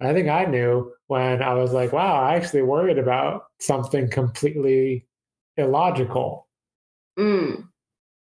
I 0.00 0.12
think 0.12 0.28
I 0.28 0.44
knew 0.46 0.92
when 1.08 1.42
I 1.42 1.54
was 1.54 1.72
like, 1.72 1.92
wow, 1.92 2.22
I 2.22 2.36
actually 2.36 2.62
worried 2.62 2.98
about 2.98 3.44
something 3.60 4.08
completely 4.10 5.06
illogical, 5.56 6.46
Mm, 7.18 7.68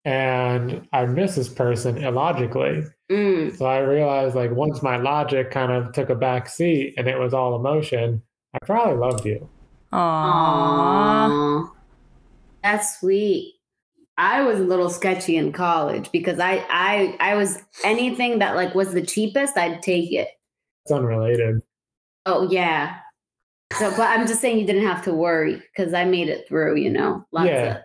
and 0.05 0.87
I 0.93 1.05
miss 1.05 1.35
this 1.35 1.49
person 1.49 1.97
illogically. 1.97 2.83
mm. 3.11 3.55
So 3.57 3.65
I 3.65 3.79
realized 3.79 4.35
like 4.35 4.51
once 4.51 4.81
my 4.81 4.97
logic 4.97 5.51
kind 5.51 5.71
of 5.71 5.93
took 5.93 6.09
a 6.09 6.15
back 6.15 6.49
seat 6.49 6.95
and 6.97 7.07
it 7.07 7.17
was 7.19 7.33
all 7.33 7.55
emotion, 7.55 8.21
I 8.53 8.59
probably 8.65 8.97
loved 8.97 9.25
you. 9.25 9.49
Aww. 9.93 11.29
Aww. 11.29 11.71
That's 12.63 12.99
sweet. 12.99 13.55
I 14.17 14.41
was 14.41 14.59
a 14.59 14.63
little 14.63 14.89
sketchy 14.89 15.37
in 15.37 15.51
college 15.51 16.11
because 16.11 16.39
I 16.39 16.65
I 16.69 17.17
I 17.19 17.35
was 17.35 17.59
anything 17.83 18.39
that 18.39 18.55
like 18.55 18.75
was 18.75 18.93
the 18.93 19.05
cheapest, 19.05 19.57
I'd 19.57 19.81
take 19.81 20.11
it. 20.11 20.29
It's 20.85 20.91
unrelated. 20.91 21.61
Oh 22.25 22.49
yeah. 22.49 22.97
So, 23.73 23.89
but 23.91 24.01
I'm 24.01 24.27
just 24.27 24.39
saying 24.39 24.59
you 24.59 24.67
didn't 24.67 24.85
have 24.85 25.03
to 25.05 25.13
worry 25.13 25.55
because 25.75 25.93
I 25.93 26.05
made 26.05 26.29
it 26.29 26.47
through. 26.47 26.75
You 26.75 26.91
know, 26.91 27.25
lots 27.31 27.47
Yeah. 27.47 27.81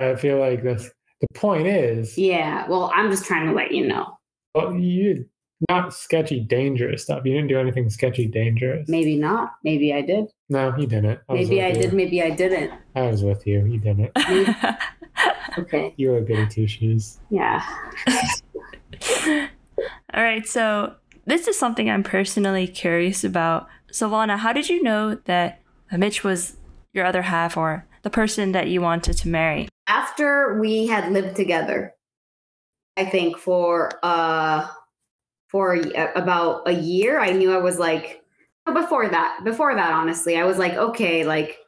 I 0.00 0.16
feel 0.16 0.38
like 0.38 0.62
this. 0.62 0.90
The 1.20 1.38
point 1.38 1.66
is, 1.66 2.18
yeah. 2.18 2.68
Well, 2.68 2.92
I'm 2.94 3.10
just 3.10 3.24
trying 3.24 3.46
to 3.46 3.52
let 3.52 3.72
you 3.72 3.86
know. 3.86 4.18
well, 4.54 4.74
you 4.74 5.26
not 5.70 5.94
sketchy, 5.94 6.40
dangerous 6.40 7.04
stuff. 7.04 7.22
You 7.24 7.32
didn't 7.32 7.48
do 7.48 7.58
anything 7.58 7.88
sketchy, 7.88 8.26
dangerous. 8.26 8.88
Maybe 8.88 9.16
not. 9.16 9.52
Maybe 9.64 9.94
I 9.94 10.02
did. 10.02 10.26
No, 10.50 10.76
you 10.76 10.86
didn't. 10.86 11.20
I 11.28 11.34
Maybe 11.34 11.62
I 11.62 11.68
you. 11.68 11.74
did. 11.74 11.92
Maybe 11.94 12.22
I 12.22 12.30
didn't. 12.30 12.72
I 12.94 13.02
was 13.06 13.22
with 13.22 13.46
you. 13.46 13.64
You 13.64 13.78
didn't. 13.78 14.10
Okay. 15.58 15.94
You 15.96 16.10
were 16.10 16.18
a 16.18 16.22
goody 16.22 16.46
two 16.46 16.66
shoes. 16.66 17.18
Yeah. 17.30 17.62
All 20.14 20.22
right, 20.22 20.46
so 20.46 20.94
this 21.26 21.48
is 21.48 21.58
something 21.58 21.90
I'm 21.90 22.02
personally 22.02 22.66
curious 22.66 23.24
about. 23.24 23.68
Silvana, 23.92 24.38
how 24.38 24.52
did 24.52 24.68
you 24.68 24.82
know 24.82 25.16
that 25.24 25.60
Mitch 25.92 26.24
was 26.24 26.56
your 26.92 27.04
other 27.04 27.22
half 27.22 27.56
or 27.56 27.86
the 28.02 28.10
person 28.10 28.52
that 28.52 28.68
you 28.68 28.80
wanted 28.80 29.16
to 29.18 29.28
marry? 29.28 29.68
After 29.86 30.58
we 30.60 30.86
had 30.86 31.12
lived 31.12 31.36
together, 31.36 31.94
I 32.96 33.04
think 33.04 33.38
for 33.38 33.90
uh 34.02 34.68
for 35.48 35.74
a- 35.74 36.12
about 36.14 36.66
a 36.66 36.72
year, 36.72 37.20
I 37.20 37.32
knew 37.32 37.52
I 37.52 37.58
was 37.58 37.78
like 37.78 38.22
before 38.72 39.08
that. 39.08 39.40
Before 39.44 39.74
that, 39.74 39.92
honestly, 39.92 40.36
I 40.36 40.44
was 40.44 40.58
like, 40.58 40.74
okay, 40.74 41.24
like 41.24 41.58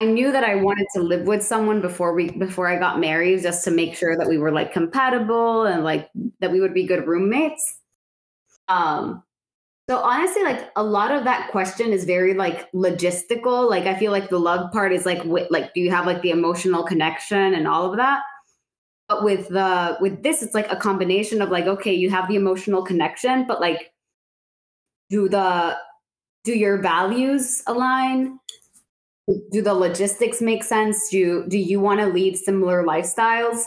I 0.00 0.06
knew 0.06 0.32
that 0.32 0.44
I 0.44 0.56
wanted 0.56 0.86
to 0.94 1.00
live 1.00 1.26
with 1.26 1.42
someone 1.42 1.80
before 1.80 2.14
we 2.14 2.30
before 2.30 2.68
I 2.68 2.78
got 2.78 2.98
married, 2.98 3.42
just 3.42 3.64
to 3.64 3.70
make 3.70 3.94
sure 3.94 4.16
that 4.16 4.28
we 4.28 4.38
were 4.38 4.50
like 4.50 4.72
compatible 4.72 5.64
and 5.64 5.84
like 5.84 6.10
that 6.40 6.50
we 6.50 6.60
would 6.60 6.74
be 6.74 6.84
good 6.84 7.06
roommates. 7.06 7.78
Um, 8.68 9.22
so 9.88 9.98
honestly, 9.98 10.42
like 10.42 10.70
a 10.76 10.82
lot 10.82 11.12
of 11.12 11.24
that 11.24 11.50
question 11.50 11.92
is 11.92 12.04
very 12.04 12.34
like 12.34 12.70
logistical. 12.72 13.68
Like 13.68 13.84
I 13.84 13.98
feel 13.98 14.12
like 14.12 14.30
the 14.30 14.38
love 14.38 14.72
part 14.72 14.92
is 14.92 15.06
like 15.06 15.22
like 15.50 15.74
do 15.74 15.80
you 15.80 15.90
have 15.90 16.06
like 16.06 16.22
the 16.22 16.30
emotional 16.30 16.82
connection 16.82 17.54
and 17.54 17.68
all 17.68 17.90
of 17.90 17.96
that? 17.98 18.22
But 19.08 19.22
with 19.22 19.48
the 19.48 19.98
with 20.00 20.22
this, 20.22 20.42
it's 20.42 20.54
like 20.54 20.72
a 20.72 20.76
combination 20.76 21.42
of 21.42 21.50
like 21.50 21.66
okay, 21.66 21.94
you 21.94 22.10
have 22.10 22.28
the 22.28 22.36
emotional 22.36 22.82
connection, 22.82 23.46
but 23.46 23.60
like 23.60 23.92
do 25.10 25.28
the 25.28 25.76
do 26.44 26.52
your 26.52 26.78
values 26.78 27.62
align? 27.66 28.38
Do 29.26 29.62
the 29.62 29.74
logistics 29.74 30.42
make 30.42 30.62
sense? 30.62 31.08
Do 31.08 31.46
do 31.48 31.58
you 31.58 31.80
want 31.80 32.00
to 32.00 32.06
lead 32.06 32.36
similar 32.36 32.84
lifestyles? 32.84 33.64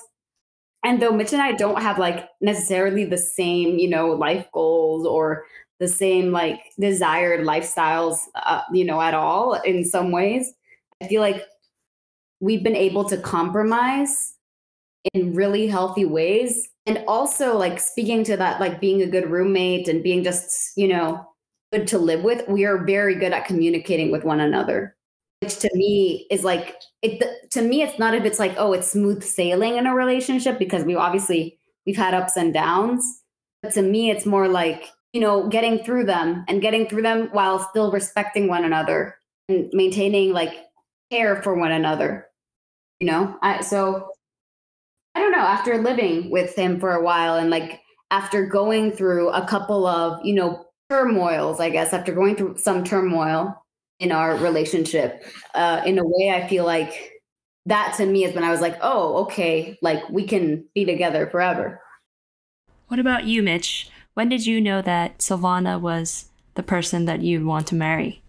And 0.84 1.02
though 1.02 1.12
Mitch 1.12 1.34
and 1.34 1.42
I 1.42 1.54
don't 1.54 1.82
have 1.82 1.98
like 1.98 2.30
necessarily 2.42 3.06
the 3.06 3.18
same, 3.18 3.80
you 3.80 3.90
know, 3.90 4.10
life 4.10 4.48
goals 4.54 5.08
or 5.08 5.46
the 5.80 5.88
same 5.88 6.32
like 6.32 6.62
desired 6.80 7.46
lifestyles, 7.46 8.20
uh, 8.36 8.62
you 8.72 8.86
know, 8.86 9.02
at 9.02 9.14
all 9.14 9.56
in 9.56 9.84
some 9.84 10.12
ways, 10.12 10.54
I 11.02 11.08
feel 11.08 11.22
like 11.22 11.44
we've 12.40 12.64
been 12.64 12.76
able 12.76 13.06
to 13.06 13.18
compromise 13.18 14.36
in 15.14 15.34
really 15.34 15.68
healthy 15.68 16.06
ways. 16.06 16.70
And 16.86 17.04
also, 17.08 17.58
like 17.58 17.80
speaking 17.80 18.24
to 18.26 18.38
that, 18.38 18.60
like 18.60 18.80
being 18.80 19.02
a 19.02 19.08
good 19.08 19.30
roommate 19.30 19.88
and 19.88 20.04
being 20.04 20.24
just, 20.24 20.78
you 20.78 20.88
know, 20.88 21.28
good 21.74 21.88
to 21.88 21.98
live 21.98 22.24
with, 22.24 22.48
we 22.48 22.66
are 22.66 22.86
very 22.86 23.16
good 23.16 23.34
at 23.34 23.46
communicating 23.46 24.12
with 24.12 24.24
one 24.24 24.40
another 24.40 24.97
which 25.42 25.58
to 25.60 25.70
me 25.74 26.26
is 26.32 26.44
like 26.44 26.76
it 27.02 27.24
to 27.52 27.62
me 27.62 27.82
it's 27.82 28.00
not 28.00 28.16
if 28.16 28.26
it's 28.26 28.40
like 28.40 28.56
oh 28.58 28.74
it's 28.74 28.92
smooth 28.92 29.24
sailing 29.24 29.78
in 29.78 29.86
a 29.86 29.94
relationship 29.94 30.58
because 30.58 30.84
we 30.84 30.96
obviously 30.96 31.58
we've 31.86 31.98
had 31.98 32.14
ups 32.14 32.36
and 32.38 32.54
downs. 32.54 33.22
But 33.62 33.74
to 33.74 33.82
me 33.82 34.12
it's 34.12 34.26
more 34.26 34.48
like 34.48 34.90
you 35.14 35.22
know 35.22 35.48
getting 35.48 35.84
through 35.84 36.06
them 36.06 36.46
and 36.48 36.62
getting 36.62 36.88
through 36.88 37.04
them 37.04 37.30
while 37.32 37.60
still 37.60 37.92
respecting 37.92 38.48
one 38.48 38.66
another 38.66 39.16
and 39.50 39.70
maintaining 39.74 40.34
like 40.34 40.54
care 41.12 41.42
for 41.42 41.56
one 41.56 41.72
another 41.72 42.28
you 43.00 43.08
know? 43.08 43.38
I, 43.42 43.62
so 43.62 44.10
i 45.16 45.20
don't 45.20 45.32
know 45.32 45.40
after 45.40 45.82
living 45.82 46.30
with 46.30 46.56
him 46.56 46.80
for 46.80 46.94
a 46.94 47.04
while 47.04 47.36
and 47.36 47.50
like 47.50 47.82
after 48.12 48.46
going 48.46 48.92
through 48.92 49.30
a 49.30 49.46
couple 49.46 49.86
of 49.86 50.24
you 50.26 50.34
know 50.34 50.66
turmoils 50.90 51.60
i 51.60 51.70
guess 51.70 51.94
after 51.94 52.14
going 52.14 52.36
through 52.36 52.58
some 52.58 52.84
turmoil 52.84 53.56
in 54.00 54.12
our 54.12 54.36
relationship. 54.38 55.24
Uh, 55.54 55.82
in 55.86 55.98
a 55.98 56.06
way, 56.06 56.32
I 56.32 56.48
feel 56.48 56.66
like 56.66 57.14
that 57.66 57.96
to 57.98 58.06
me 58.06 58.24
is 58.24 58.34
when 58.34 58.44
I 58.44 58.52
was 58.52 58.62
like, 58.62 58.78
oh, 58.82 59.24
okay, 59.24 59.78
like 59.82 60.08
we 60.10 60.26
can 60.26 60.64
be 60.74 60.86
together 60.86 61.28
forever. 61.28 61.82
What 62.88 63.00
about 63.00 63.26
you, 63.26 63.44
Mitch? 63.44 63.90
When 64.14 64.30
did 64.30 64.46
you 64.46 64.62
know 64.62 64.82
that 64.82 65.20
Silvana 65.20 65.80
was 65.80 66.30
the 66.56 66.64
person 66.64 67.06
that 67.06 67.22
you'd 67.22 67.46
want 67.46 67.68
to 67.68 67.76
marry? 67.76 68.22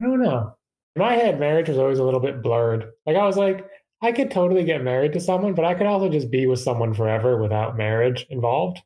I 0.00 0.06
don't 0.06 0.22
know. 0.22 0.54
In 0.96 1.02
my 1.02 1.14
head, 1.14 1.38
marriage 1.38 1.68
was 1.68 1.78
always 1.78 1.98
a 1.98 2.04
little 2.04 2.20
bit 2.20 2.42
blurred. 2.42 2.90
Like 3.06 3.16
I 3.16 3.26
was 3.26 3.36
like, 3.36 3.66
I 4.02 4.12
could 4.12 4.30
totally 4.30 4.64
get 4.64 4.82
married 4.82 5.12
to 5.14 5.20
someone, 5.20 5.54
but 5.54 5.64
I 5.64 5.74
could 5.74 5.86
also 5.86 6.08
just 6.08 6.30
be 6.30 6.46
with 6.46 6.60
someone 6.60 6.94
forever 6.94 7.40
without 7.40 7.76
marriage 7.76 8.26
involved. 8.30 8.80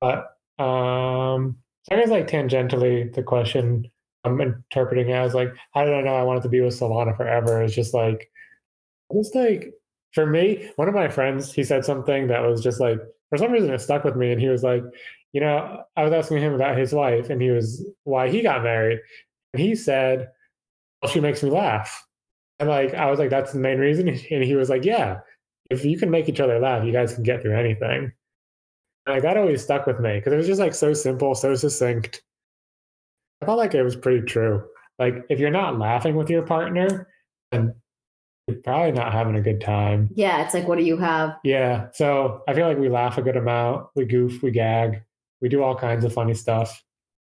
But 0.00 0.36
um, 0.58 1.56
so 1.82 1.94
I 1.94 2.00
guess 2.00 2.10
like 2.10 2.28
tangentially, 2.28 3.12
the 3.14 3.22
question 3.22 3.90
I'm 4.24 4.40
interpreting 4.40 5.08
it 5.10 5.14
as 5.14 5.34
like, 5.34 5.54
how 5.72 5.84
did 5.84 5.94
I 5.94 6.00
know 6.00 6.14
I 6.14 6.22
wanted 6.22 6.42
to 6.44 6.48
be 6.48 6.60
with 6.60 6.78
Silvana 6.78 7.16
forever? 7.16 7.62
It's 7.62 7.74
just 7.74 7.94
like, 7.94 8.30
just 9.12 9.34
like 9.34 9.74
for 10.12 10.26
me, 10.26 10.70
one 10.76 10.88
of 10.88 10.94
my 10.94 11.08
friends, 11.08 11.52
he 11.52 11.64
said 11.64 11.84
something 11.84 12.28
that 12.28 12.40
was 12.40 12.62
just 12.62 12.80
like, 12.80 12.98
for 13.30 13.38
some 13.38 13.52
reason, 13.52 13.72
it 13.72 13.80
stuck 13.80 14.04
with 14.04 14.16
me. 14.16 14.32
And 14.32 14.40
he 14.40 14.48
was 14.48 14.62
like, 14.62 14.82
you 15.32 15.40
know, 15.40 15.82
I 15.96 16.04
was 16.04 16.12
asking 16.12 16.38
him 16.38 16.54
about 16.54 16.78
his 16.78 16.92
wife, 16.92 17.28
and 17.28 17.42
he 17.42 17.50
was 17.50 17.84
why 18.04 18.30
he 18.30 18.40
got 18.40 18.62
married, 18.62 19.00
and 19.52 19.60
he 19.60 19.74
said, 19.74 20.28
well, 21.02 21.10
she 21.10 21.20
makes 21.20 21.42
me 21.42 21.50
laugh. 21.50 22.06
And 22.60 22.68
like, 22.68 22.94
I 22.94 23.10
was 23.10 23.18
like, 23.18 23.30
that's 23.30 23.52
the 23.52 23.58
main 23.58 23.78
reason. 23.78 24.08
And 24.30 24.44
he 24.44 24.54
was 24.54 24.70
like, 24.70 24.84
yeah, 24.84 25.18
if 25.70 25.84
you 25.84 25.98
can 25.98 26.10
make 26.10 26.28
each 26.28 26.40
other 26.40 26.60
laugh, 26.60 26.84
you 26.84 26.92
guys 26.92 27.14
can 27.14 27.24
get 27.24 27.42
through 27.42 27.58
anything. 27.58 28.12
And 29.06 29.14
like 29.14 29.22
that 29.22 29.36
always 29.36 29.62
stuck 29.62 29.86
with 29.86 30.00
me 30.00 30.14
because 30.14 30.32
it 30.32 30.36
was 30.36 30.46
just 30.46 30.60
like 30.60 30.74
so 30.74 30.94
simple, 30.94 31.34
so 31.34 31.54
succinct. 31.54 32.22
I 33.42 33.46
felt 33.46 33.58
like 33.58 33.74
it 33.74 33.82
was 33.82 33.96
pretty 33.96 34.24
true. 34.26 34.64
Like 34.98 35.24
if 35.28 35.38
you're 35.38 35.50
not 35.50 35.78
laughing 35.78 36.16
with 36.16 36.30
your 36.30 36.42
partner, 36.42 37.08
then 37.50 37.74
you're 38.46 38.58
probably 38.58 38.92
not 38.92 39.12
having 39.12 39.36
a 39.36 39.40
good 39.40 39.60
time. 39.60 40.10
Yeah, 40.14 40.44
it's 40.44 40.54
like, 40.54 40.68
what 40.68 40.78
do 40.78 40.84
you 40.84 40.96
have? 40.98 41.36
Yeah. 41.44 41.88
So 41.92 42.42
I 42.46 42.54
feel 42.54 42.66
like 42.66 42.78
we 42.78 42.88
laugh 42.88 43.18
a 43.18 43.22
good 43.22 43.36
amount. 43.36 43.86
We 43.96 44.04
goof, 44.04 44.42
we 44.42 44.50
gag, 44.50 45.02
we 45.40 45.48
do 45.48 45.62
all 45.62 45.76
kinds 45.76 46.04
of 46.04 46.12
funny 46.12 46.34
stuff. 46.34 46.82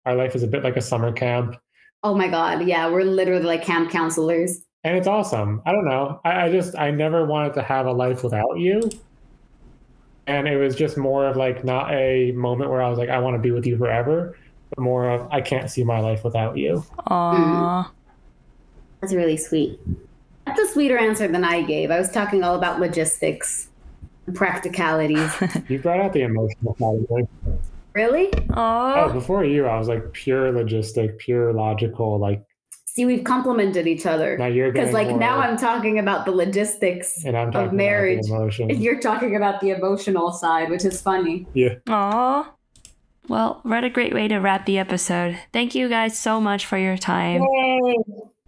Our 0.05 0.15
life 0.15 0.35
is 0.35 0.43
a 0.43 0.47
bit 0.47 0.63
like 0.63 0.77
a 0.77 0.81
summer 0.81 1.11
camp. 1.11 1.57
Oh 2.03 2.13
my 2.13 2.27
God. 2.27 2.67
Yeah, 2.67 2.89
we're 2.89 3.03
literally 3.03 3.45
like 3.45 3.63
camp 3.63 3.91
counselors. 3.91 4.61
And 4.83 4.95
it's 4.95 5.07
awesome. 5.07 5.63
I 5.65 5.71
don't 5.71 5.85
know. 5.85 6.21
I, 6.23 6.45
I 6.45 6.51
just 6.51 6.77
I 6.77 6.91
never 6.91 7.25
wanted 7.25 7.55
to 7.55 7.63
have 7.63 7.87
a 7.87 7.91
life 7.91 8.23
without 8.23 8.59
you. 8.59 8.81
And 10.27 10.47
it 10.47 10.57
was 10.57 10.75
just 10.75 10.97
more 10.97 11.25
of 11.27 11.37
like 11.37 11.63
not 11.63 11.91
a 11.91 12.31
moment 12.33 12.69
where 12.69 12.81
I 12.81 12.89
was 12.89 12.99
like, 12.99 13.09
I 13.09 13.17
want 13.19 13.35
to 13.35 13.41
be 13.41 13.51
with 13.51 13.65
you 13.65 13.77
forever, 13.77 14.37
but 14.75 14.81
more 14.81 15.09
of 15.09 15.27
I 15.31 15.41
can't 15.41 15.69
see 15.69 15.83
my 15.83 15.99
life 15.99 16.23
without 16.23 16.57
you. 16.57 16.83
Aww. 17.07 17.87
That's 19.01 19.13
really 19.13 19.37
sweet. 19.37 19.79
That's 20.45 20.59
a 20.59 20.67
sweeter 20.67 20.97
answer 20.97 21.27
than 21.27 21.43
I 21.43 21.61
gave. 21.63 21.91
I 21.91 21.97
was 21.99 22.11
talking 22.11 22.43
all 22.43 22.55
about 22.55 22.79
logistics, 22.79 23.69
and 24.27 24.35
practicalities. 24.35 25.31
You 25.69 25.79
brought 25.79 25.99
out 25.99 26.13
the 26.13 26.21
emotional 26.21 26.75
side 26.79 27.03
of 27.09 27.09
me. 27.45 27.53
really? 27.93 28.29
Oh, 28.51 28.53
Aww. 29.09 29.13
before 29.13 29.43
you, 29.45 29.65
I 29.65 29.77
was 29.77 29.87
like 29.87 30.11
pure 30.13 30.51
logistic, 30.51 31.17
pure 31.19 31.53
logical. 31.53 32.19
Like 32.19 32.43
See, 32.85 33.05
we've 33.05 33.23
complemented 33.25 33.87
each 33.87 34.05
other. 34.05 34.37
now 34.37 34.45
you're 34.45 34.71
Because 34.71 34.91
getting 34.93 35.09
like 35.09 35.19
now 35.19 35.37
I'm 35.39 35.57
talking 35.57 35.99
about 35.99 36.25
the 36.25 36.31
logistics 36.31 37.25
and 37.25 37.35
I'm 37.37 37.51
talking 37.51 37.67
of 37.69 37.73
marriage. 37.73 38.25
about 38.29 38.51
the 38.55 38.63
and 38.63 38.77
you're 38.81 38.99
talking 39.01 39.35
about 39.35 39.59
the 39.61 39.71
emotional 39.71 40.31
side, 40.31 40.69
which 40.69 40.85
is 40.85 41.01
funny. 41.01 41.45
yeah. 41.53 41.75
Aww. 41.87 42.47
Well, 43.27 43.59
what 43.63 43.83
a 43.83 43.89
great 43.89 44.13
way 44.13 44.27
to 44.27 44.37
wrap 44.37 44.65
the 44.65 44.77
episode. 44.77 45.39
Thank 45.51 45.73
you 45.73 45.89
guys 45.89 46.17
so 46.17 46.39
much 46.39 46.65
for 46.65 46.77
your 46.77 46.97
time. 46.97 47.41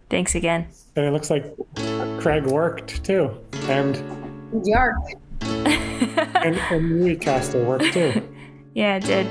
Thanks 0.08 0.34
again. 0.34 0.68
And 0.96 1.04
it 1.04 1.12
looks 1.12 1.30
like 1.30 1.44
Craig 2.20 2.46
worked 2.46 3.04
too. 3.04 3.36
And 3.64 3.96
Yark. 4.64 4.96
and, 5.40 6.56
and 6.56 7.04
Recaster 7.04 7.64
worked 7.64 7.92
too. 7.92 8.22
Yeah, 8.74 8.96
it 8.96 9.04
did. 9.04 9.26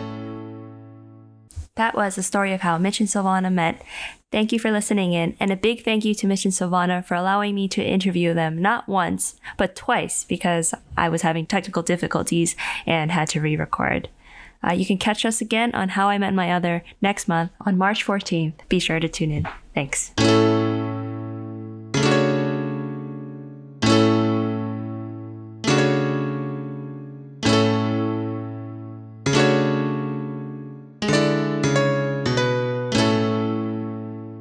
That 1.75 1.95
was 1.95 2.15
the 2.15 2.23
story 2.23 2.51
of 2.51 2.62
how 2.62 2.77
Mitch 2.77 2.99
and 2.99 3.07
Silvana 3.07 3.53
met. 3.53 3.81
Thank 4.29 4.51
you 4.51 4.60
for 4.60 4.71
listening 4.71 5.13
in, 5.13 5.38
and 5.39 5.51
a 5.51 5.55
big 5.55 5.86
thank 5.86 6.03
you 6.03 6.13
to 6.15 6.27
Mitch 6.27 6.43
and 6.43 6.53
Silvana 6.53 7.05
for 7.05 7.15
allowing 7.15 7.55
me 7.55 7.69
to 7.69 7.81
interview 7.81 8.33
them 8.33 8.62
not 8.62 8.89
once, 8.89 9.39
but 9.55 9.73
twice 9.73 10.25
because 10.25 10.73
I 10.97 11.07
was 11.07 11.21
having 11.21 11.45
technical 11.45 11.81
difficulties 11.81 12.57
and 12.86 13.10
had 13.10 13.29
to 13.29 13.39
re 13.39 13.55
record. 13.55 14.10
Uh, 14.67 14.73
you 14.73 14.86
can 14.86 14.97
catch 14.97 15.25
us 15.25 15.39
again 15.39 15.73
on 15.73 15.89
How 15.89 16.10
I 16.10 16.17
Met 16.17 16.34
My 16.34 16.51
Other 16.51 16.84
next 17.01 17.27
month 17.27 17.51
on 17.62 17.77
March 17.77 18.06
14th. 18.06 18.53
Be 18.67 18.80
sure 18.80 18.99
to 18.99 19.08
tune 19.08 19.32
in. 19.32 19.47
Thanks. 19.73 20.12